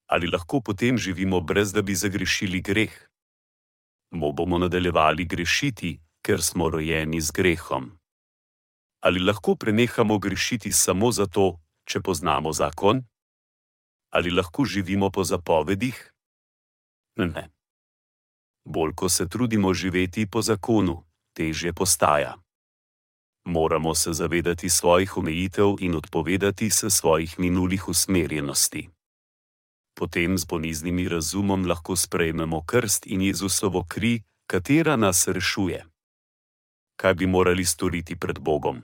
Ali 0.07 0.26
lahko 0.26 0.61
potem 0.61 0.98
živimo 0.98 1.40
brez 1.40 1.72
da 1.72 1.83
bi 1.83 1.94
zagrešili 1.94 2.61
greh? 2.61 3.09
Mo 4.11 4.33
bomo 4.33 4.59
nadaljevali 4.59 5.24
grešiti, 5.24 6.00
ker 6.22 6.42
smo 6.42 6.70
rojeni 6.70 7.20
z 7.20 7.33
grehom. 7.33 7.98
Ali 9.00 9.20
lahko 9.20 9.57
prenehamo 9.57 10.18
grešiti 10.18 10.72
samo 10.72 11.12
zato, 11.12 11.61
če 11.85 12.00
poznamo 12.00 12.52
zakon? 12.52 13.02
Ali 14.16 14.31
lahko 14.31 14.64
živimo 14.64 15.11
po 15.11 15.24
zapovedih? 15.24 16.12
Ne. 17.16 17.50
Bolj 18.64 18.94
ko 18.94 19.09
se 19.09 19.29
trudimo 19.29 19.74
živeti 19.74 20.24
po 20.31 20.42
zakonu, 20.42 21.05
težje 21.37 21.72
postaja. 21.72 22.37
Moramo 23.44 23.94
se 23.94 24.12
zavedati 24.12 24.70
svojih 24.70 25.16
omejitev 25.16 25.76
in 25.81 25.94
odpovedati 25.94 26.70
se 26.70 26.90
svojih 26.90 27.38
minulih 27.38 27.88
usmerjenosti. 27.88 28.88
Potem 29.94 30.38
z 30.38 30.44
boniznim 30.44 31.09
razumom 31.09 31.66
lahko 31.66 31.96
sprejmemo 31.96 32.64
krst 32.64 33.07
in 33.07 33.20
Jezusovo 33.22 33.85
kri, 33.88 34.22
katera 34.46 34.96
nas 34.96 35.29
rešuje. 35.29 35.85
Kaj 36.96 37.14
bi 37.14 37.26
morali 37.26 37.64
storiti 37.64 38.16
pred 38.16 38.38
Bogom? 38.38 38.83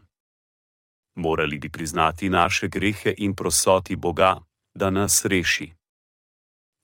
Morali 1.15 1.59
bi 1.59 1.69
priznati 1.69 2.29
naše 2.29 2.69
grehe 2.69 3.15
in 3.19 3.35
prosoti 3.35 3.97
Boga, 3.97 4.41
da 4.75 4.91
nas 4.91 5.25
reši. 5.25 5.73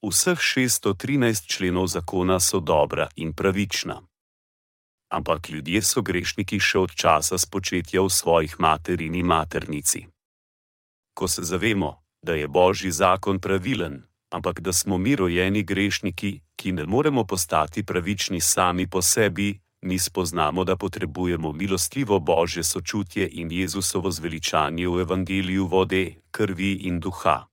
Vseh 0.03 0.37
613 0.37 1.47
členov 1.47 1.87
zakona 1.87 2.39
so 2.39 2.59
dobra 2.59 3.09
in 3.15 3.33
pravična 3.33 4.01
ampak 5.09 5.49
ljudje 5.49 5.81
so 5.81 6.01
grešniki 6.01 6.59
še 6.59 6.79
od 6.79 6.93
časa 6.95 7.37
spočetja 7.37 8.01
v 8.01 8.09
svojih 8.09 8.59
materini 8.59 9.23
maternici. 9.23 10.05
Ko 11.13 11.27
se 11.27 11.43
zavemo, 11.43 11.97
da 12.21 12.33
je 12.33 12.47
božji 12.47 12.91
zakon 12.91 13.39
pravilen, 13.39 14.03
ampak 14.31 14.61
da 14.61 14.73
smo 14.73 14.97
mi 14.97 15.15
rojeni 15.15 15.63
grešniki, 15.63 16.39
ki 16.55 16.71
ne 16.71 16.85
moremo 16.85 17.25
postati 17.25 17.83
pravični 17.83 18.41
sami 18.41 18.87
po 18.87 19.01
sebi, 19.01 19.59
mi 19.81 19.99
spoznamo, 19.99 20.63
da 20.63 20.75
potrebujemo 20.75 21.51
milostljivo 21.51 22.19
božje 22.19 22.63
sočutje 22.63 23.29
in 23.31 23.51
Jezusovo 23.51 24.11
zveličanje 24.11 24.87
v 24.87 25.01
evangeliju 25.01 25.65
vode, 25.65 26.15
krvi 26.31 26.73
in 26.73 26.99
duha 26.99 27.49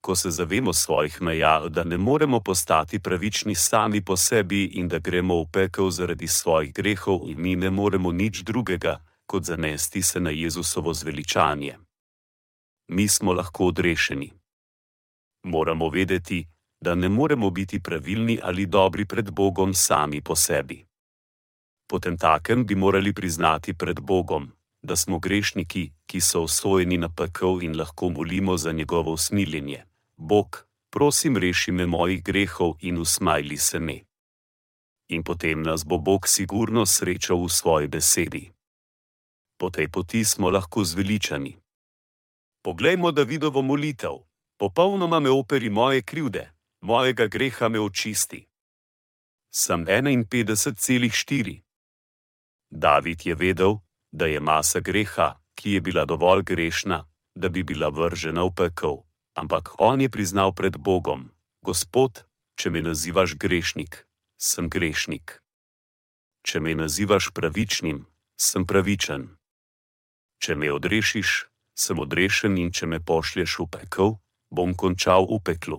ko 0.00 0.16
se 0.16 0.30
zavemo 0.30 0.72
svojih 0.72 1.22
meja, 1.22 1.68
da 1.68 1.84
ne 1.84 1.96
moremo 1.96 2.40
postati 2.40 2.98
pravični 2.98 3.54
sami 3.54 4.04
po 4.04 4.16
sebi 4.16 4.64
in 4.64 4.88
da 4.88 4.98
gremo 4.98 5.42
v 5.42 5.46
pekel 5.52 5.90
zaradi 5.90 6.26
svojih 6.26 6.72
grehov 6.72 7.28
in 7.28 7.40
mi 7.40 7.56
ne 7.56 7.70
moremo 7.70 8.12
nič 8.12 8.42
drugega, 8.42 9.00
kot 9.26 9.44
zanesti 9.44 10.02
se 10.02 10.20
na 10.20 10.30
Jezusovo 10.30 10.94
zveličanje. 10.94 11.76
Mi 12.88 13.08
smo 13.08 13.32
lahko 13.32 13.66
odrešeni. 13.66 14.32
Moramo 15.44 15.88
vedeti, 15.88 16.46
da 16.80 16.94
ne 16.94 17.08
moremo 17.08 17.50
biti 17.50 17.80
pravilni 17.80 18.38
ali 18.42 18.66
dobri 18.66 19.04
pred 19.04 19.30
Bogom 19.30 19.74
sami 19.74 20.20
po 20.20 20.36
sebi. 20.36 20.86
Potem 21.86 22.16
takem 22.16 22.66
bi 22.66 22.74
morali 22.74 23.12
priznati 23.12 23.74
pred 23.74 24.00
Bogom, 24.00 24.52
da 24.82 24.96
smo 24.96 25.18
grešniki, 25.18 25.90
ki 26.06 26.20
so 26.20 26.42
osvojeni 26.42 26.98
na 26.98 27.08
pekel 27.08 27.62
in 27.62 27.76
lahko 27.78 28.08
molimo 28.08 28.56
za 28.56 28.72
njegovo 28.72 29.12
usmiljenje. 29.12 29.89
Bog, 30.22 30.68
prosim, 30.90 31.36
reši 31.36 31.72
me 31.72 31.86
mojih 31.86 32.22
grehov 32.22 32.74
in 32.80 32.98
usmajli 32.98 33.56
se 33.56 33.80
mi. 33.80 34.04
In 35.08 35.22
potem 35.22 35.62
nas 35.62 35.84
bo 35.84 35.98
Bog 35.98 36.28
sigurno 36.28 36.86
srečal 36.86 37.40
v 37.44 37.48
svoji 37.48 37.88
besedi. 37.88 38.52
Po 39.56 39.70
tej 39.70 39.88
poti 39.88 40.24
smo 40.24 40.50
lahko 40.50 40.84
zveličani. 40.84 41.56
Poglejmo 42.62 43.12
Davidovo 43.12 43.62
molitev: 43.62 44.20
Popolnoma 44.60 45.20
me 45.20 45.30
operi 45.30 45.70
moje 45.70 46.02
krivde, 46.02 46.52
mojega 46.80 47.26
greha 47.26 47.68
me 47.68 47.80
očisti. 47.80 48.44
Sem 49.50 49.86
51,4. 49.86 51.60
David 52.70 53.26
je 53.26 53.34
vedel, 53.34 53.80
da 54.12 54.26
je 54.26 54.40
masa 54.40 54.80
greha, 54.80 55.40
ki 55.54 55.72
je 55.72 55.80
bila 55.80 56.04
dovolj 56.04 56.42
grešna, 56.42 57.08
da 57.34 57.48
bi 57.48 57.62
bila 57.62 57.88
vržena 57.88 58.44
v 58.44 58.54
pekel 58.54 59.09
ampak 59.34 59.74
on 59.78 60.00
je 60.00 60.08
priznal 60.08 60.52
pred 60.52 60.76
Bogom: 60.76 61.30
Gospod, 61.62 62.24
če 62.56 62.70
me 62.70 62.82
nazivaš 62.82 63.36
grešnik, 63.36 64.06
sem 64.40 64.68
grešnik. 64.68 65.40
Če 66.42 66.60
me 66.60 66.74
nazivaš 66.74 67.30
pravičnim, 67.36 68.06
sem 68.40 68.64
pravičen. 68.64 69.36
Če 70.40 70.56
me 70.56 70.72
odrešiš, 70.72 71.50
sem 71.76 72.00
odrešen 72.00 72.56
in 72.56 72.72
če 72.72 72.88
me 72.88 73.00
pošlješ 73.00 73.58
v 73.60 73.66
pekel, 73.76 74.16
bom 74.48 74.72
končal 74.74 75.28
v 75.28 75.40
peklu. 75.44 75.78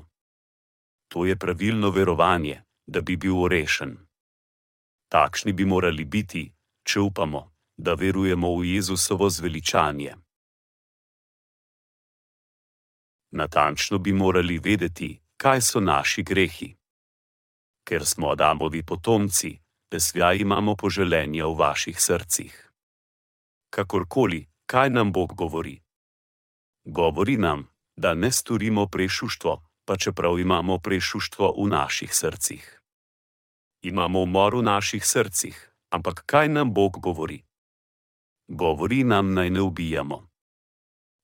To 1.11 1.25
je 1.25 1.35
pravilno 1.35 1.89
verovanje, 1.91 2.61
da 2.87 3.01
bi 3.01 3.17
bil 3.17 3.49
rešen. 3.49 3.97
Takšni 5.11 5.53
bi 5.53 5.65
morali 5.65 6.05
biti, 6.05 6.45
če 6.87 6.99
upamo, 7.03 7.51
da 7.77 7.97
verujemo 7.99 8.55
v 8.55 8.77
Jezusovo 8.77 9.29
zveličanje. 9.29 10.15
Natančno 13.31 13.97
bi 13.97 14.13
morali 14.13 14.59
vedeti, 14.59 15.21
kaj 15.37 15.61
so 15.61 15.79
naši 15.79 16.23
grehi. 16.23 16.75
Ker 17.87 18.05
smo 18.05 18.29
Adamovi 18.29 18.83
potomci, 18.83 19.59
pesja 19.89 20.33
imamo 20.33 20.75
poželenja 20.75 21.47
v 21.47 21.55
vaših 21.55 22.01
srcih. 22.01 22.71
Kakorkoli, 23.69 24.47
kaj 24.65 24.89
nam 24.89 25.11
Bog 25.11 25.33
govori? 25.35 25.81
Govori 26.85 27.37
nam, 27.37 27.67
da 27.95 28.13
ne 28.13 28.31
storimo 28.31 28.87
prešuštvo, 28.87 29.63
pa 29.85 29.97
čeprav 29.97 30.39
imamo 30.39 30.79
prešuštvo 30.79 31.55
v 31.57 31.67
naših 31.67 32.15
srcih. 32.15 32.81
Imamo 33.81 34.21
umor 34.21 34.55
v 34.55 34.61
naših 34.61 35.05
srcih, 35.05 35.73
ampak 35.89 36.23
kaj 36.25 36.49
nam 36.49 36.73
Bog 36.73 36.99
govori? 36.99 37.43
Govori 38.47 39.03
nam 39.03 39.33
naj 39.33 39.49
ne 39.49 39.61
ubijamo. 39.61 40.30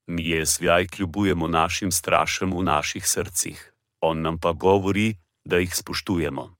Mi 0.08 0.30
je 0.30 0.46
svjaj 0.46 0.88
kljubujemo 0.88 1.48
našim 1.48 1.92
strašem 1.92 2.58
v 2.58 2.64
naših 2.64 3.08
srcih, 3.08 3.74
on 4.02 4.22
nam 4.22 4.38
pa 4.40 4.52
govori, 4.52 5.16
da 5.46 5.58
jih 5.58 5.76
spoštujemo. 5.76 6.56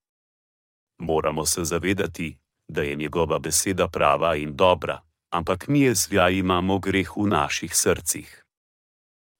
Moramo 1.00 1.46
se 1.46 1.64
zavedati, 1.64 2.38
da 2.68 2.82
je 2.82 2.96
njegova 2.96 3.40
beseda 3.40 3.88
prava 3.88 4.36
in 4.36 4.56
dobra, 4.56 5.02
ampak 5.30 5.68
mi 5.68 5.82
je 5.82 5.96
svjaj 5.96 6.34
imamo 6.34 6.80
greh 6.80 7.18
v 7.18 7.28
naših 7.28 7.76
srcih. 7.76 8.44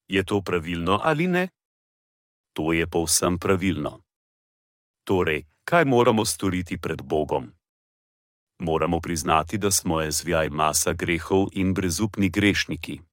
Je 0.08 0.24
to 0.24 0.40
pravilno 0.40 1.00
ali 1.04 1.26
ne? 1.26 1.48
To 2.52 2.72
je 2.72 2.86
povsem 2.86 3.38
pravilno. 3.38 4.00
Torej, 5.04 5.44
kaj 5.64 5.84
moramo 5.84 6.24
storiti 6.24 6.78
pred 6.78 7.02
Bogom? 7.02 7.52
Moramo 8.58 9.00
priznati, 9.00 9.58
da 9.58 9.70
smo 9.70 10.02
ezvjaj 10.02 10.50
masa 10.50 10.92
grehov 10.92 11.46
in 11.52 11.74
brezupni 11.74 12.28
grešniki. 12.28 13.07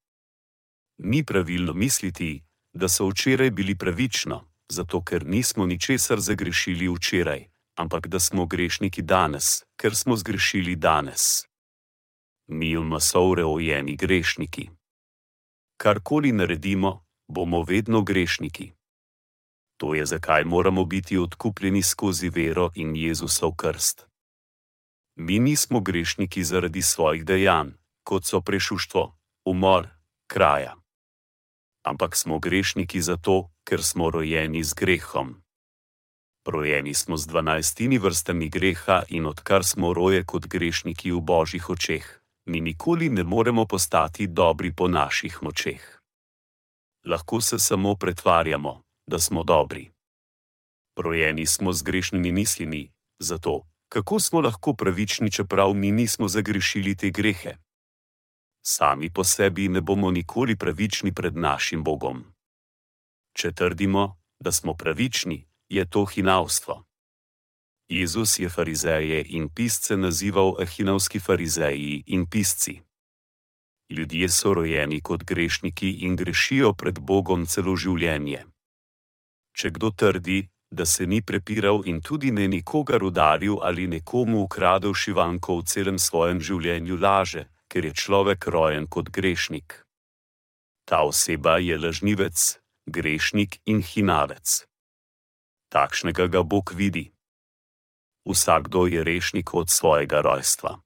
Ni 0.98 1.24
pravilno 1.24 1.72
misliti, 1.72 2.42
da 2.72 2.88
so 2.88 3.08
včeraj 3.08 3.50
bili 3.50 3.74
pravično, 3.74 4.44
zato 4.68 5.04
ker 5.04 5.26
nismo 5.26 5.66
ničesar 5.66 6.20
zagrešili 6.20 6.88
včeraj, 6.88 7.44
ampak 7.74 8.06
da 8.06 8.20
smo 8.20 8.46
grešniki 8.46 9.02
danes, 9.02 9.62
ker 9.76 9.96
smo 9.96 10.16
zgrešili 10.16 10.76
danes. 10.76 11.46
Mi 12.46 12.74
so 13.00 13.22
urejeni 13.22 13.96
grešniki. 13.96 14.70
Karkoli 15.76 16.32
naredimo, 16.32 17.04
bomo 17.28 17.62
vedno 17.62 18.02
grešniki. 18.02 18.72
To 19.76 19.94
je 19.94 20.06
zakaj 20.06 20.44
moramo 20.44 20.84
biti 20.84 21.18
odkupljeni 21.18 21.82
skozi 21.82 22.28
vero 22.28 22.70
in 22.74 22.96
Jezusov 22.96 23.54
krst. 23.56 24.06
Mi 25.16 25.38
nismo 25.38 25.80
grešniki 25.80 26.44
zaradi 26.44 26.82
svojih 26.82 27.24
dejanj, 27.24 27.68
kot 28.04 28.24
so 28.24 28.40
prešuštvo, 28.40 29.18
umor, 29.44 29.88
kraja. 30.26 30.85
Ampak 31.86 32.16
smo 32.16 32.38
grešniki 32.38 33.00
zato, 33.00 33.50
ker 33.62 33.82
smo 33.82 34.10
rojeni 34.10 34.64
z 34.64 34.74
grehom. 34.74 35.38
Rojeni 36.46 36.94
smo 36.94 37.16
z 37.16 37.26
dvanajstimi 37.26 37.98
vrstami 37.98 38.48
greha 38.48 39.02
in 39.08 39.26
odkar 39.26 39.64
smo 39.64 39.94
roje 39.94 40.24
kot 40.26 40.46
grešniki 40.46 41.10
v 41.10 41.20
božjih 41.20 41.70
očeh, 41.70 42.06
mi 42.46 42.60
nikoli 42.60 43.08
ne 43.08 43.22
moremo 43.22 43.66
postati 43.66 44.26
dobri 44.26 44.74
po 44.74 44.88
naših 44.88 45.42
močeh. 45.42 45.82
Lahko 47.06 47.40
se 47.40 47.58
samo 47.58 47.94
pretvarjamo, 47.94 48.82
da 49.06 49.18
smo 49.18 49.44
dobri. 49.44 49.90
Rojeni 50.98 51.46
smo 51.46 51.72
z 51.72 51.82
grešnimi 51.82 52.32
mislimi, 52.32 52.90
zato 53.18 53.62
kako 53.88 54.20
smo 54.20 54.40
lahko 54.40 54.74
pravični, 54.74 55.30
čeprav 55.30 55.74
mi 55.74 55.92
nismo 55.92 56.28
zagrešili 56.28 56.96
te 56.96 57.10
grehe? 57.10 57.56
Sami 58.68 59.10
po 59.10 59.24
sebi 59.24 59.68
ne 59.68 59.80
bomo 59.80 60.10
nikoli 60.10 60.56
pravični 60.56 61.14
pred 61.14 61.36
našim 61.36 61.84
Bogom. 61.84 62.24
Če 63.38 63.52
trdimo, 63.52 64.18
da 64.42 64.52
smo 64.52 64.74
pravični, 64.74 65.46
je 65.68 65.84
to 65.90 66.04
hinavstvo. 66.04 66.82
Jezus 67.88 68.38
je 68.38 68.48
farizeje 68.48 69.22
in 69.28 69.48
pisce 69.54 69.96
nazival 69.96 70.56
ahinavski 70.58 71.20
farizeji 71.20 72.02
in 72.06 72.26
pisci. 72.26 72.80
Ljudje 73.90 74.28
so 74.28 74.54
rojeni 74.54 75.00
kot 75.00 75.22
grešniki 75.24 75.90
in 75.90 76.16
grešijo 76.16 76.74
pred 76.74 76.98
Bogom 76.98 77.46
celo 77.46 77.76
življenje. 77.76 78.44
Če 79.54 79.70
kdo 79.70 79.90
trdi, 79.90 80.48
da 80.70 80.86
se 80.86 81.06
ni 81.06 81.22
prepiral 81.22 81.86
in 81.86 82.02
tudi 82.02 82.34
ne 82.34 82.48
nikogar 82.48 83.04
udaril 83.04 83.62
ali 83.62 83.86
nekomu 83.86 84.42
ukradel 84.42 84.94
šivanko 84.94 85.60
v 85.60 85.64
celem 85.70 85.98
svojem 85.98 86.40
življenju, 86.40 86.98
laže, 86.98 87.46
ker 87.68 87.84
je 87.84 87.92
človek 87.94 88.46
rojen 88.46 88.86
kot 88.86 89.10
grešnik. 89.10 89.82
Ta 90.86 91.02
oseba 91.02 91.58
je 91.58 91.78
lažnivec, 91.78 92.58
grešnik 92.86 93.60
in 93.66 93.82
hinavec 93.82 94.66
takšnega 95.76 96.26
ga 96.26 96.42
Bog 96.42 96.72
vidi. 96.72 97.12
Vsakdo 98.24 98.86
je 98.86 99.04
rešnik 99.04 99.54
od 99.54 99.70
svojega 99.70 100.20
rojstva. 100.20 100.80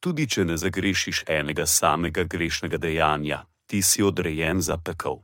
Tudi 0.00 0.26
če 0.26 0.44
ne 0.44 0.56
zagrešiš 0.56 1.24
enega 1.28 1.66
samega 1.66 2.24
grešnega 2.24 2.78
dejanja, 2.78 3.44
ti 3.68 3.82
si 3.82 4.02
odrejen 4.02 4.64
za 4.64 4.80
pekel. 4.80 5.22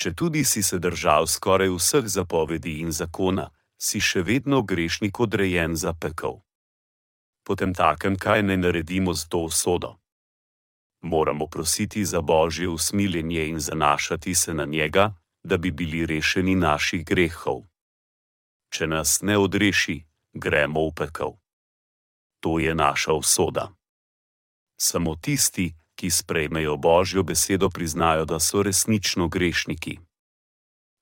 Če 0.00 0.14
tudi 0.16 0.42
si 0.44 0.62
se 0.62 0.80
držal 0.80 1.28
skoraj 1.28 1.70
vseh 1.76 2.06
zapovedi 2.08 2.80
in 2.80 2.90
zakona, 2.90 3.50
si 3.78 4.00
še 4.00 4.24
vedno 4.24 4.62
grešnik 4.62 5.20
odrejen 5.20 5.76
za 5.76 5.92
pekel. 5.92 6.40
Potem 7.42 7.74
takem, 7.74 8.16
kaj 8.16 8.42
naj 8.42 8.56
naredimo 8.56 9.14
z 9.14 9.28
to 9.28 9.38
usodo? 9.38 9.96
Moramo 11.02 11.46
prositi 11.46 12.04
za 12.04 12.20
božje 12.20 12.68
usmiljenje 12.68 13.48
in 13.48 13.58
zanašati 13.60 14.34
se 14.34 14.54
na 14.54 14.64
njega, 14.64 15.14
da 15.42 15.56
bi 15.56 15.70
bili 15.70 16.06
rešeni 16.06 16.54
naših 16.54 17.04
grehov. 17.04 17.62
Če 18.68 18.86
nas 18.86 19.22
ne 19.22 19.38
odreši, 19.38 20.04
gremo 20.32 20.86
v 20.88 20.92
pekel. 20.94 21.32
To 22.40 22.58
je 22.58 22.74
naša 22.74 23.12
usoda. 23.12 23.72
Samo 24.80 25.16
tisti, 25.16 25.72
ki 25.94 26.10
sprejmejo 26.10 26.76
Božjo 26.76 27.22
besedo, 27.22 27.70
priznajo, 27.70 28.24
da 28.24 28.40
so 28.40 28.62
resnično 28.62 29.28
grešniki. 29.28 29.98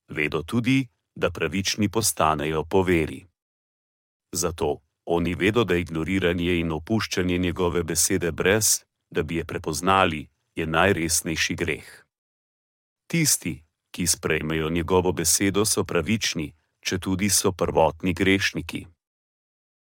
Vedo 0.09 0.43
tudi, 0.43 0.87
da 1.15 1.31
pravični 1.31 1.89
postanejo 1.89 2.63
po 2.63 2.81
veri. 2.81 3.25
Zato 4.31 4.88
oni 5.11 5.35
vedo, 5.35 5.63
da 5.63 5.75
ignoriranje 5.75 6.59
in 6.59 6.71
opuščanje 6.71 7.37
njegove 7.37 7.83
besede 7.83 8.31
brez, 8.31 8.83
da 9.09 9.23
bi 9.23 9.35
je 9.35 9.45
prepoznali, 9.45 10.27
je 10.55 10.67
najresnejši 10.67 11.55
greh. 11.55 11.87
Tisti, 13.09 13.63
ki 13.91 14.07
sprejmejo 14.07 14.69
njegovo 14.69 15.11
besedo, 15.11 15.65
so 15.65 15.83
pravični, 15.83 16.53
če 16.85 16.99
tudi 16.99 17.29
so 17.29 17.51
prvotni 17.51 18.13
grešniki. 18.13 18.85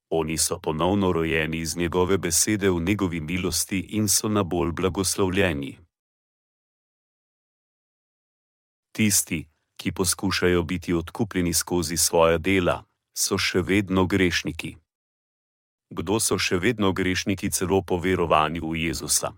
Oni 0.09 0.37
so 0.37 0.59
ponovno 0.59 1.11
rojeni 1.11 1.57
iz 1.57 1.77
njegove 1.77 2.17
besede 2.17 2.69
v 2.69 2.83
njegovi 2.83 3.21
milosti 3.21 3.79
in 3.79 4.07
so 4.07 4.27
na 4.27 4.43
bolj 4.43 4.71
blagoslovljeni. 4.71 5.77
Tisti, 8.91 9.45
ki 9.77 9.91
poskušajo 9.91 10.63
biti 10.63 10.93
odkupljeni 10.93 11.53
skozi 11.53 11.97
svoja 11.97 12.37
dela, 12.37 12.83
so 13.17 13.37
še 13.37 13.61
vedno 13.61 14.05
grešniki. 14.05 14.82
Kdo 15.93 16.17
so 16.17 16.39
še 16.41 16.57
vedno 16.57 16.89
grešniki 16.89 17.53
celo 17.53 17.83
po 17.85 17.99
verovanju 18.01 18.65
v 18.65 18.89
Jezusa? 18.89 19.29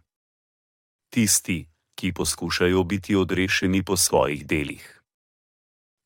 Tisti, 1.12 1.68
ki 2.00 2.14
poskušajo 2.16 2.84
biti 2.84 3.16
odrešeni 3.16 3.84
po 3.84 3.98
svojih 4.00 4.48
delih. 4.48 4.86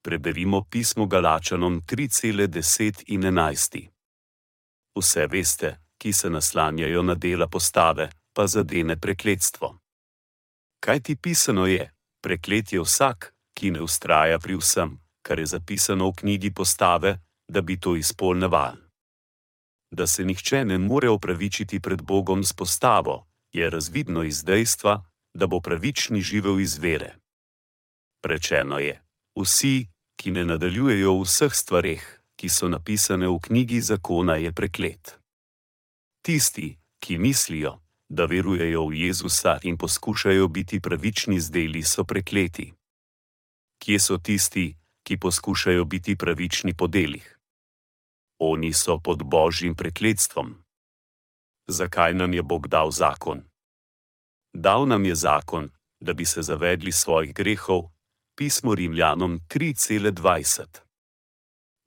Preberimo 0.02 0.66
pismo 0.66 1.06
Galačanom 1.06 1.82
3:10 1.86 3.04
in 3.14 3.22
11. 3.30 3.90
Vse 4.98 5.28
veste, 5.28 5.70
ki 6.02 6.14
se 6.14 6.30
naslanjajo 6.30 7.04
na 7.04 7.16
dela 7.16 7.48
postave, 7.48 8.10
pa 8.34 8.48
zadene 8.48 8.98
prekletstvo. 8.98 9.78
Kaj 10.80 11.00
ti 11.00 11.16
pisano 11.16 11.68
je? 11.68 11.94
Preklet 12.22 12.74
je 12.74 12.82
vsak, 12.82 13.34
ki 13.54 13.72
ne 13.72 13.82
ustraja 13.82 14.40
pri 14.40 14.58
vsem, 14.58 14.98
kar 15.22 15.40
je 15.40 15.46
zapisano 15.46 16.10
v 16.10 16.16
knjigi 16.16 16.54
postave, 16.54 17.20
da 17.48 17.62
bi 17.62 17.78
to 17.78 17.96
izpolneval. 17.96 18.89
Da 19.92 20.08
se 20.08 20.26
nihče 20.26 20.66
ne 20.66 20.78
more 20.78 21.10
opravičiti 21.10 21.80
pred 21.80 22.02
Bogom 22.02 22.44
s 22.44 22.54
postavo, 22.54 23.28
je 23.54 23.70
razvidno 23.70 24.24
iz 24.24 24.44
dejstva, 24.44 25.06
da 25.34 25.48
bo 25.48 25.60
pravični 25.60 26.22
živel 26.22 26.60
iz 26.60 26.78
vere. 26.78 27.16
Rečeno 28.24 28.80
je: 28.80 29.02
Vsi, 29.36 29.88
ki 30.16 30.32
ne 30.32 30.46
nadaljujejo 30.46 31.14
v 31.14 31.24
vseh 31.24 31.54
stvareh, 31.54 32.04
ki 32.36 32.50
so 32.50 32.68
napisane 32.68 33.28
v 33.28 33.40
knjigi 33.40 33.82
zakona, 33.82 34.36
je 34.36 34.52
preklet. 34.52 35.20
Tisti, 36.22 36.78
ki 37.00 37.18
mislijo, 37.18 37.80
da 38.10 38.26
verujejo 38.26 38.88
v 38.88 38.94
Jezusa 38.94 39.60
in 39.64 39.78
poskušajo 39.78 40.48
biti 40.48 40.80
pravični 40.80 41.40
z 41.40 41.52
deli, 41.52 41.84
so 41.84 42.04
prekleti. 42.04 42.74
Kje 43.80 44.00
so 44.00 44.18
tisti, 44.18 44.76
ki 45.04 45.18
poskušajo 45.18 45.86
biti 45.86 46.16
pravični 46.16 46.74
po 46.74 46.88
delih? 46.88 47.39
Oni 48.40 48.74
so 48.74 49.00
pod 49.00 49.24
božjim 49.24 49.76
prekletstvom. 49.76 50.56
Zakaj 51.68 52.14
nam 52.14 52.34
je 52.34 52.44
Bog 52.44 52.68
dal 52.68 52.92
zakon? 52.92 53.44
Dal 54.54 54.88
nam 54.88 55.06
je 55.06 55.16
zakon, 55.16 55.70
da 56.00 56.14
bi 56.14 56.26
se 56.26 56.42
zavedli 56.42 56.92
svojih 56.92 57.34
grehov, 57.34 57.82
pismo 58.38 58.76
Rimljanom 58.76 59.40
3:20. 59.48 60.80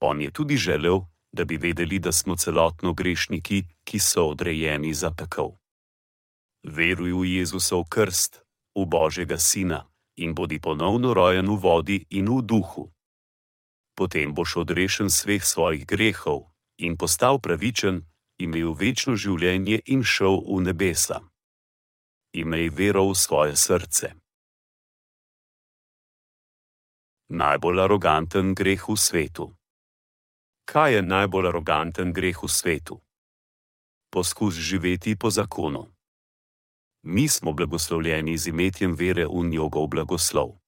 On 0.01 0.21
je 0.21 0.31
tudi 0.31 0.57
želel, 0.57 1.01
da 1.33 1.45
bi 1.45 1.57
vedeli, 1.57 1.99
da 1.99 2.12
smo 2.12 2.37
celotno 2.37 2.93
grešniki, 2.93 3.65
ki 3.85 3.99
so 3.99 4.27
odrejeni 4.27 4.95
za 4.95 5.11
pekel. 5.11 5.51
Veruj 6.62 7.12
v 7.12 7.25
Jezusov 7.25 7.85
krst, 7.88 8.43
v 8.75 8.85
Božjega 8.87 9.38
Sina 9.38 9.88
in 10.17 10.35
bodi 10.35 10.61
ponovno 10.61 11.15
rojen 11.15 11.49
v 11.49 11.57
vodi 11.57 12.05
in 12.11 12.29
v 12.29 12.43
duhu. 12.43 12.93
Potem 14.03 14.35
boš 14.35 14.67
odrešen 14.67 15.07
sveh 15.07 15.38
svojih 15.47 15.87
grehov 15.87 16.51
in 16.83 16.99
postal 16.99 17.38
pravičen, 17.38 18.03
imel 18.43 18.75
večno 18.75 19.15
življenje 19.15 19.79
in 19.95 20.03
šel 20.03 20.43
v 20.43 20.59
nebesa. 20.67 21.21
Imej 22.35 22.75
vero 22.75 23.07
v 23.07 23.15
svoje 23.15 23.55
srce. 23.55 24.11
Najbolj 27.31 27.79
aroganten 27.87 28.59
greh 28.59 28.83
v 28.83 28.99
svetu. 28.99 29.47
Kaj 30.67 30.99
je 30.99 31.07
najbolj 31.07 31.55
aroganten 31.55 32.11
greh 32.11 32.43
v 32.43 32.51
svetu? 32.51 32.99
Poskus 34.11 34.59
živeti 34.59 35.15
po 35.15 35.31
zakonu. 35.31 35.87
Mi 37.07 37.31
smo 37.31 37.55
blagoslovljeni 37.55 38.35
z 38.35 38.51
imetjem 38.51 38.99
vere 38.99 39.31
v 39.31 39.47
njegov 39.47 39.87
blagoslov. 39.95 40.59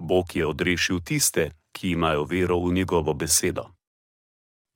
Bog 0.00 0.32
je 0.32 0.48
odrešil 0.48 1.04
tiste, 1.04 1.59
ki 1.72 1.90
imajo 1.90 2.24
vero 2.24 2.58
v 2.58 2.72
njegovo 2.72 3.14
besedo. 3.14 3.64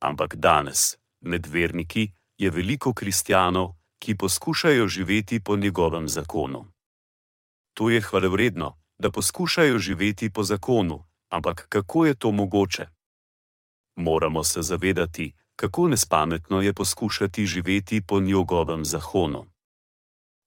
Ampak 0.00 0.36
danes, 0.36 0.96
med 1.20 1.46
verniki, 1.46 2.12
je 2.38 2.50
veliko 2.50 2.92
kristijanov, 2.92 3.74
ki 3.98 4.16
poskušajo 4.16 4.88
živeti 4.88 5.40
po 5.40 5.56
njegovem 5.56 6.08
zakonu. 6.08 6.66
To 7.74 7.90
je 7.90 8.00
hvalevredno, 8.00 8.78
da 8.98 9.10
poskušajo 9.10 9.78
živeti 9.78 10.30
po 10.30 10.42
zakonu, 10.42 11.04
ampak 11.28 11.66
kako 11.68 12.06
je 12.06 12.14
to 12.14 12.30
mogoče? 12.30 12.86
Moramo 13.96 14.44
se 14.44 14.62
zavedati, 14.62 15.32
kako 15.56 15.88
nespametno 15.88 16.62
je 16.62 16.72
poskušati 16.74 17.46
živeti 17.46 18.06
po 18.06 18.20
njegovem 18.20 18.84
zakonu. 18.84 19.46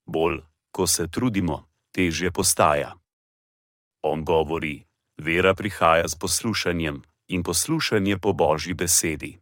Bolj, 0.06 0.42
ko 0.72 0.88
se 0.88 1.08
trudimo, 1.08 1.70
težje 1.92 2.32
postaja. 2.32 2.96
On 4.02 4.26
govori: 4.26 4.87
Vera 5.18 5.54
prihaja 5.54 6.08
s 6.08 6.16
poslušanjem 6.16 7.02
in 7.28 7.44
poslušanje 7.44 8.18
po 8.18 8.34
božji 8.34 8.74
besedi. 8.74 9.40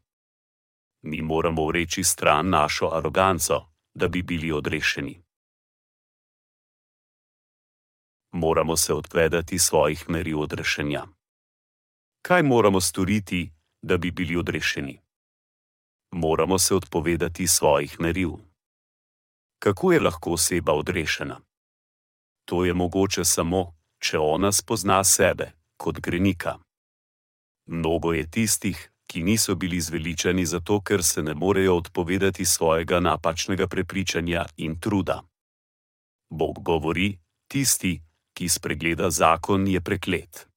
Mi 1.01 1.21
moramo 1.21 1.71
reči 1.71 2.03
stran 2.03 2.49
našo 2.49 2.89
aroganco, 2.93 3.65
da 3.93 4.07
bi 4.07 4.21
bili 4.23 4.51
odrešeni. 4.51 5.21
Moramo 8.31 8.77
se 8.77 8.93
odvedati 8.93 9.59
svojih 9.59 10.09
meri 10.09 10.33
odrešenja. 10.33 11.03
Kaj 12.21 12.43
moramo 12.43 12.81
storiti, 12.81 13.51
da 13.81 13.97
bi 13.97 14.11
bili 14.11 14.35
odrešeni? 14.35 15.01
Moramo 16.11 16.59
se 16.59 16.75
odpovedati 16.75 17.47
svojih 17.47 17.99
meril. 17.99 18.31
Kako 19.59 19.91
je 19.91 19.99
lahko 19.99 20.31
oseba 20.31 20.73
odrešena? 20.73 21.41
To 22.45 22.65
je 22.65 22.73
mogoče 22.73 23.25
samo, 23.25 23.75
če 23.99 24.19
ona 24.19 24.51
spozna 24.51 25.03
sebe 25.03 25.54
kot 25.77 25.99
grenika. 25.99 26.59
Mnogo 27.65 28.13
je 28.13 28.29
tistih, 28.29 28.91
ki 29.07 29.23
niso 29.23 29.55
bili 29.55 29.81
zveličani 29.81 30.45
zato, 30.45 30.81
ker 30.81 31.03
se 31.03 31.23
ne 31.23 31.33
morejo 31.33 31.77
odpovedati 31.77 32.45
svojega 32.45 32.99
napačnega 32.99 33.67
prepričanja 33.67 34.45
in 34.57 34.79
truda. 34.79 35.23
Bog 36.29 36.63
govori: 36.63 37.17
Tisti, 37.47 38.01
ki 38.33 38.49
spregleda 38.49 39.09
zakon, 39.09 39.67
je 39.67 39.81
preklet. 39.81 40.47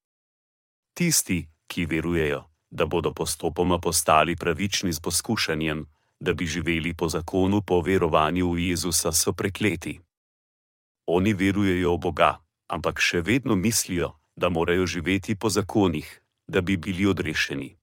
Tisti, 0.94 1.48
ki 1.66 1.87
verujejo, 1.87 2.44
da 2.70 2.87
bodo 2.87 3.12
postopoma 3.14 3.78
postali 3.78 4.37
pravični 4.37 4.92
z 4.92 5.00
poskušanjem, 5.00 5.87
da 6.20 6.33
bi 6.33 6.46
živeli 6.46 6.94
po 6.94 7.09
zakonu 7.09 7.62
po 7.62 7.81
verovanju 7.81 8.52
v 8.52 8.59
Jezusa, 8.59 9.12
so 9.12 9.33
prekleti. 9.33 10.00
Oni 11.07 11.35
verujejo 11.35 11.94
v 11.94 11.98
Boga, 11.98 12.40
ampak 12.68 13.00
še 13.00 13.20
vedno 13.20 13.54
mislijo, 13.54 14.17
da 14.38 14.48
morajo 14.48 14.87
živeti 14.87 15.35
po 15.35 15.48
zakonih, 15.51 16.20
da 16.46 16.61
bi 16.61 16.77
bili 16.77 17.07
odrešeni. 17.07 17.77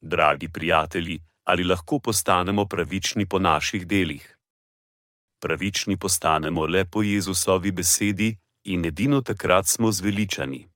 Dragi 0.00 0.48
prijatelji, 0.48 1.20
ali 1.44 1.64
lahko 1.64 1.98
postanemo 1.98 2.64
pravični 2.66 3.26
po 3.26 3.38
naših 3.38 3.86
delih? 3.86 4.36
Pravični 5.42 5.96
postanemo 5.96 6.66
le 6.66 6.84
po 6.84 7.02
Jezusovi 7.02 7.72
besedi 7.72 8.36
in 8.64 8.84
edino 8.84 9.20
takrat 9.20 9.66
smo 9.66 9.92
zveličani. 9.92 10.68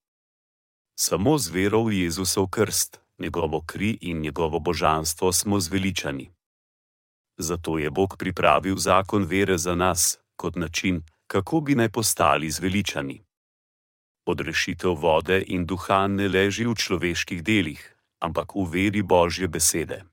Samo 0.99 1.38
z 1.38 1.51
vero 1.51 1.83
v 1.83 1.92
Jezusov 1.92 2.47
krst, 2.51 3.01
njegovo 3.18 3.62
kri 3.66 3.99
in 4.01 4.21
njegovo 4.21 4.59
božanstvo 4.59 5.33
smo 5.33 5.61
zveličani. 5.61 6.31
Zato 7.38 7.79
je 7.79 7.90
Bog 7.90 8.16
pripravil 8.18 8.77
zakon 8.77 9.25
vere 9.25 9.59
za 9.59 9.75
nas, 9.75 10.18
kot 10.37 10.57
način, 10.57 11.03
kako 11.27 11.61
bi 11.61 11.75
naj 11.75 11.88
postali 11.88 12.51
zveličani. 12.51 13.23
Odrešitev 14.26 14.94
vode 14.94 15.42
in 15.46 15.66
duha 15.66 16.06
ne 16.06 16.28
leži 16.28 16.66
v 16.66 16.74
človeških 16.78 17.42
delih, 17.42 17.82
ampak 18.22 18.54
v 18.54 18.64
veri 18.70 19.02
Božje 19.02 19.48
besede. 19.48 20.04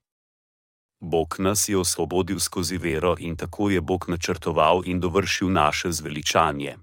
Bog 1.00 1.36
nas 1.38 1.68
je 1.68 1.78
osvobodil 1.78 2.40
skozi 2.40 2.76
vero 2.76 3.14
in 3.18 3.36
tako 3.36 3.70
je 3.70 3.80
Bog 3.80 4.08
načrtoval 4.08 4.82
in 4.84 5.00
dovršil 5.00 5.52
naše 5.52 5.92
zveličanje. 5.92 6.76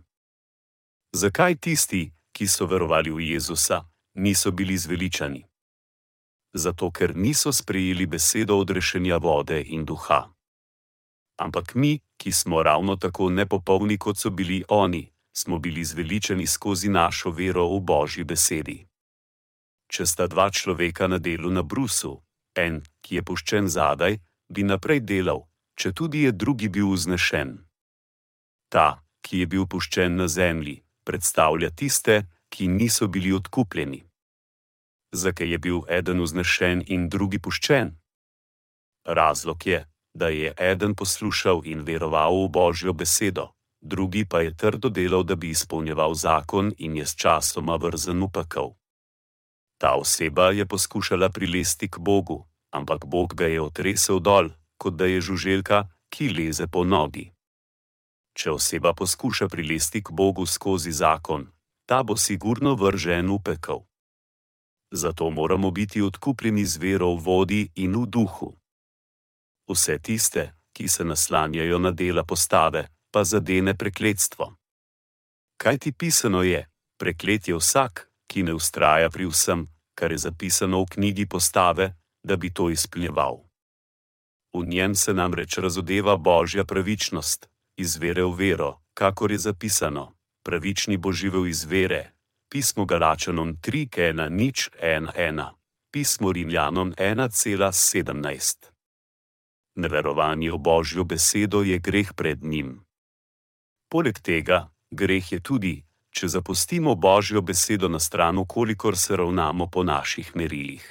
Zakaj 1.14 1.56
tisti, 1.56 2.12
ki 2.32 2.48
so 2.48 2.66
verovali 2.66 3.12
v 3.12 3.20
Jezusa, 3.34 3.84
niso 4.16 4.52
bili 4.52 4.78
zveličani? 4.78 5.46
Zato, 6.54 6.92
ker 6.92 7.16
niso 7.16 7.52
sprejeli 7.52 8.06
besedo 8.06 8.58
odrešenja 8.58 9.18
vode 9.18 9.62
in 9.62 9.86
duha. 9.86 10.32
Ampak 11.38 11.76
mi, 11.76 12.00
ki 12.18 12.32
smo 12.32 12.64
ravno 12.64 12.96
tako 12.96 13.30
nepopolni, 13.30 13.98
kot 13.98 14.18
so 14.18 14.30
bili 14.30 14.64
oni, 14.68 15.12
smo 15.38 15.60
bili 15.60 15.84
zveličani 15.86 16.48
skozi 16.48 16.90
našo 16.90 17.30
vero 17.30 17.68
v 17.70 17.80
Božji 17.80 18.24
besedi. 18.24 18.88
Če 19.88 20.06
sta 20.06 20.26
dva 20.28 20.50
človeka 20.50 21.08
na 21.08 21.18
delu 21.22 21.52
na 21.54 21.62
brusu, 21.62 22.18
en, 22.58 22.82
ki 23.06 23.20
je 23.20 23.24
puščen 23.24 23.70
zadaj, 23.70 24.18
bi 24.50 24.66
naprej 24.66 25.04
delal, 25.06 25.46
če 25.78 25.94
tudi 25.94 26.26
je 26.26 26.32
drugi 26.34 26.70
bil 26.74 26.90
vznešen. 26.90 27.54
Ta, 28.74 29.06
ki 29.22 29.44
je 29.44 29.48
bil 29.54 29.68
puščen 29.70 30.18
na 30.18 30.28
zemlji, 30.28 30.82
predstavlja 31.06 31.70
tiste, 31.70 32.26
ki 32.50 32.68
niso 32.68 33.08
bili 33.08 33.32
odkupljeni. 33.38 34.02
Zakaj 35.14 35.52
je 35.54 35.60
bil 35.62 35.84
eden 36.00 36.24
vznešen 36.26 36.82
in 36.88 37.10
drugi 37.14 37.40
puščen? 37.40 37.94
Razlog 39.06 39.68
je, 39.68 39.86
da 40.18 40.34
je 40.34 40.54
eden 40.58 40.96
poslušal 40.96 41.62
in 41.66 41.86
veroval 41.86 42.42
v 42.44 42.50
Božjo 42.58 42.94
besedo, 42.94 43.54
drugi 43.82 44.26
pa 44.26 44.42
je 44.42 44.58
trdo 44.58 44.90
delal, 44.90 45.24
da 45.24 45.36
bi 45.36 45.50
izpolnjeval 45.50 46.14
zakon 46.14 46.74
in 46.78 46.98
je 46.98 47.06
s 47.06 47.16
časoma 47.16 47.76
vrzen 47.76 48.24
upakal. 48.24 48.76
Ta 49.78 49.96
oseba 49.96 50.52
je 50.52 50.66
poskušala 50.66 51.30
prilesti 51.30 51.90
k 51.90 51.98
Bogu, 52.00 52.48
ampak 52.72 53.06
Bog 53.06 53.34
ga 53.34 53.46
je 53.46 53.62
otresel 53.62 54.20
dol, 54.20 54.50
kot 54.78 54.94
da 54.96 55.06
je 55.06 55.22
žuželka, 55.22 55.90
ki 56.10 56.30
leze 56.30 56.68
po 56.68 56.84
nogi. 56.84 57.32
Če 58.34 58.52
oseba 58.52 58.94
poskuša 58.94 59.48
prilesti 59.48 60.04
k 60.04 60.12
Bogu 60.12 60.46
skozi 60.46 60.92
zakon, 60.92 61.48
ta 61.86 62.04
bo 62.04 62.18
sigurno 62.18 62.76
vržen 62.76 63.30
v 63.30 63.40
pekel. 63.44 63.82
Zato 64.92 65.30
moramo 65.30 65.72
biti 65.72 66.02
odkupljeni 66.02 66.66
z 66.66 66.78
vero 66.78 67.14
v 67.16 67.22
vodi 67.24 67.62
in 67.76 67.96
v 67.96 68.06
duhu. 68.06 68.54
Vse 69.68 70.00
tiste, 70.00 70.54
ki 70.74 70.88
se 70.88 71.04
naslanjajo 71.04 71.80
na 71.80 71.92
dela 71.92 72.24
postave, 72.24 72.88
pa 73.18 73.24
zadene 73.26 73.74
prekletstvo. 73.74 74.54
Kaj 75.58 75.78
ti 75.78 75.90
pisano 75.90 76.46
je, 76.46 76.70
preklet 77.02 77.48
je 77.50 77.58
vsak, 77.58 78.14
ki 78.30 78.46
ne 78.46 78.54
ustraja 78.54 79.10
pri 79.10 79.26
vsem, 79.26 79.66
kar 79.98 80.14
je 80.14 80.22
zapisano 80.22 80.86
v 80.86 80.94
knjigi 80.94 81.26
postave, 81.26 81.98
da 82.22 82.38
bi 82.38 82.54
to 82.54 82.70
izpolnjeval. 82.70 83.42
V 84.54 84.62
njem 84.70 84.94
se 84.96 85.18
namreč 85.18 85.58
razodeva 85.58 86.14
božja 86.18 86.62
pravičnost, 86.62 87.50
iz 87.82 87.98
vere 87.98 88.22
v 88.22 88.38
vero, 88.38 88.86
kakor 88.94 89.34
je 89.34 89.42
zapisano: 89.50 90.14
pravični 90.46 91.02
bo 91.02 91.10
živel 91.10 91.50
iz 91.50 91.66
vere. 91.66 92.14
Pismo 92.54 92.86
Galačanom 92.86 93.58
3:1 93.58 94.30
nič 94.30 94.70
1:1, 94.78 95.58
pismo 95.90 96.30
Rimljanom 96.32 96.94
1,17. 96.94 98.70
Neverovanje 99.76 100.52
v 100.54 100.58
božjo 100.58 101.04
besedo 101.04 101.66
je 101.66 101.82
greh 101.82 102.14
pred 102.14 102.46
njim. 102.46 102.87
Poleg 103.90 104.20
tega, 104.20 104.68
greh 104.92 105.32
je 105.32 105.40
tudi, 105.40 105.76
če 106.12 106.28
zapustimo 106.28 106.96
božjo 106.96 107.42
besedo 107.42 107.88
na 107.88 108.00
stran, 108.00 108.46
kolikor 108.46 108.98
se 108.98 109.16
ravnamo 109.16 109.68
po 109.68 109.84
naših 109.84 110.36
merilih. 110.36 110.84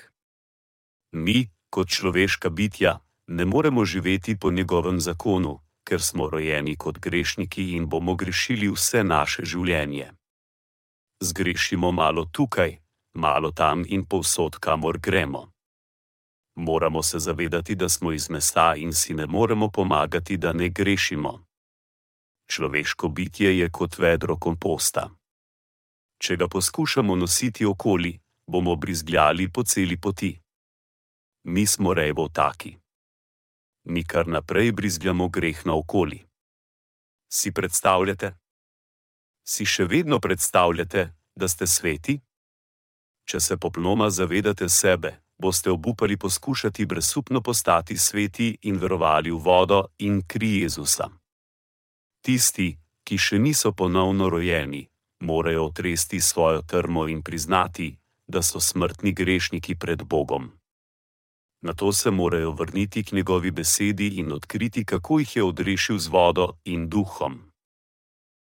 Mi, 1.13 1.49
kot 1.71 1.89
človeška 1.89 2.51
bitja, 2.51 3.01
ne 3.27 3.45
moremo 3.45 3.85
živeti 3.85 4.37
po 4.39 4.51
njegovem 4.51 5.01
zakonu, 5.01 5.61
ker 5.85 6.03
smo 6.03 6.31
rojeni 6.31 6.77
kot 6.77 6.99
grešniki 6.99 7.73
in 7.77 7.89
bomo 7.89 8.15
grešili 8.15 8.69
vse 8.69 9.05
naše 9.05 9.45
življenje. 9.45 10.13
Zgrešimo 11.21 11.93
malo 11.93 12.25
tukaj, 12.33 12.79
malo 13.15 13.51
tam 13.53 13.85
in 13.89 14.05
povsod, 14.05 14.59
kamor 14.61 14.99
gremo. 14.99 15.53
Moramo 16.57 17.03
se 17.03 17.19
zavedati, 17.19 17.75
da 17.75 17.89
smo 17.89 18.13
iz 18.13 18.31
mesa 18.31 18.75
in 18.77 18.93
si 18.93 19.15
ne 19.15 19.27
moremo 19.27 19.69
pomagati, 19.71 20.37
da 20.37 20.53
ne 20.53 20.69
grešimo. 20.69 21.46
Človeško 22.47 23.09
bitje 23.09 23.59
je 23.59 23.71
kot 23.71 23.99
vedro 23.99 24.37
komposta. 24.39 25.11
Če 26.19 26.37
ga 26.37 26.49
poskušamo 26.49 27.17
nositi 27.17 27.67
okoli, 27.67 28.21
bomo 28.47 28.77
brizgljali 28.77 29.51
po 29.53 29.65
celi 29.65 30.01
poti. 30.01 30.41
Mi 31.45 31.67
smo 31.67 31.95
revo 31.95 32.29
taki. 32.29 32.77
Mi 33.85 34.05
kar 34.05 34.29
naprej 34.29 34.73
brizgljamo 34.73 35.29
greh 35.29 35.67
na 35.67 35.77
okoli. 35.77 36.27
Si 37.33 37.53
predstavljate? 37.53 38.33
Si 39.47 39.67
še 39.67 39.85
vedno 39.85 40.19
predstavljate, 40.21 41.13
da 41.37 41.49
ste 41.49 41.67
sveti? 41.67 42.21
Če 43.27 43.41
se 43.41 43.57
popolnoma 43.57 44.11
zavedate 44.11 44.69
sebe, 44.69 45.13
boste 45.39 45.71
obupali 45.71 46.17
poskušati 46.17 46.87
brezupno 46.87 47.41
postati 47.41 47.99
sveti 47.99 48.59
in 48.63 48.79
verovali 48.79 49.31
v 49.31 49.39
vodo 49.39 49.87
in 49.99 50.23
kri 50.27 50.61
Jezusa. 50.63 51.11
Tisti, 52.27 52.73
ki 53.07 53.17
še 53.23 53.39
niso 53.39 53.71
ponovno 53.71 54.27
rojeni, 54.27 54.81
morajo 55.23 55.69
otresti 55.69 56.19
svojo 56.21 56.63
trmo 56.67 57.05
in 57.07 57.23
priznati, 57.23 57.93
da 58.27 58.43
so 58.43 58.59
smrtni 58.61 59.13
grešniki 59.13 59.77
pred 59.79 60.03
Bogom. 60.03 60.49
Na 61.63 61.73
to 61.73 61.93
se 61.93 62.11
morajo 62.11 62.51
vrniti 62.51 63.05
k 63.05 63.13
njegovi 63.13 63.51
besedi 63.51 64.09
in 64.19 64.33
odkriti, 64.33 64.85
kako 64.85 65.19
jih 65.19 65.37
je 65.37 65.45
odrešil 65.45 65.99
z 65.99 66.09
vodo 66.09 66.49
in 66.65 66.89
duhom. 66.89 67.46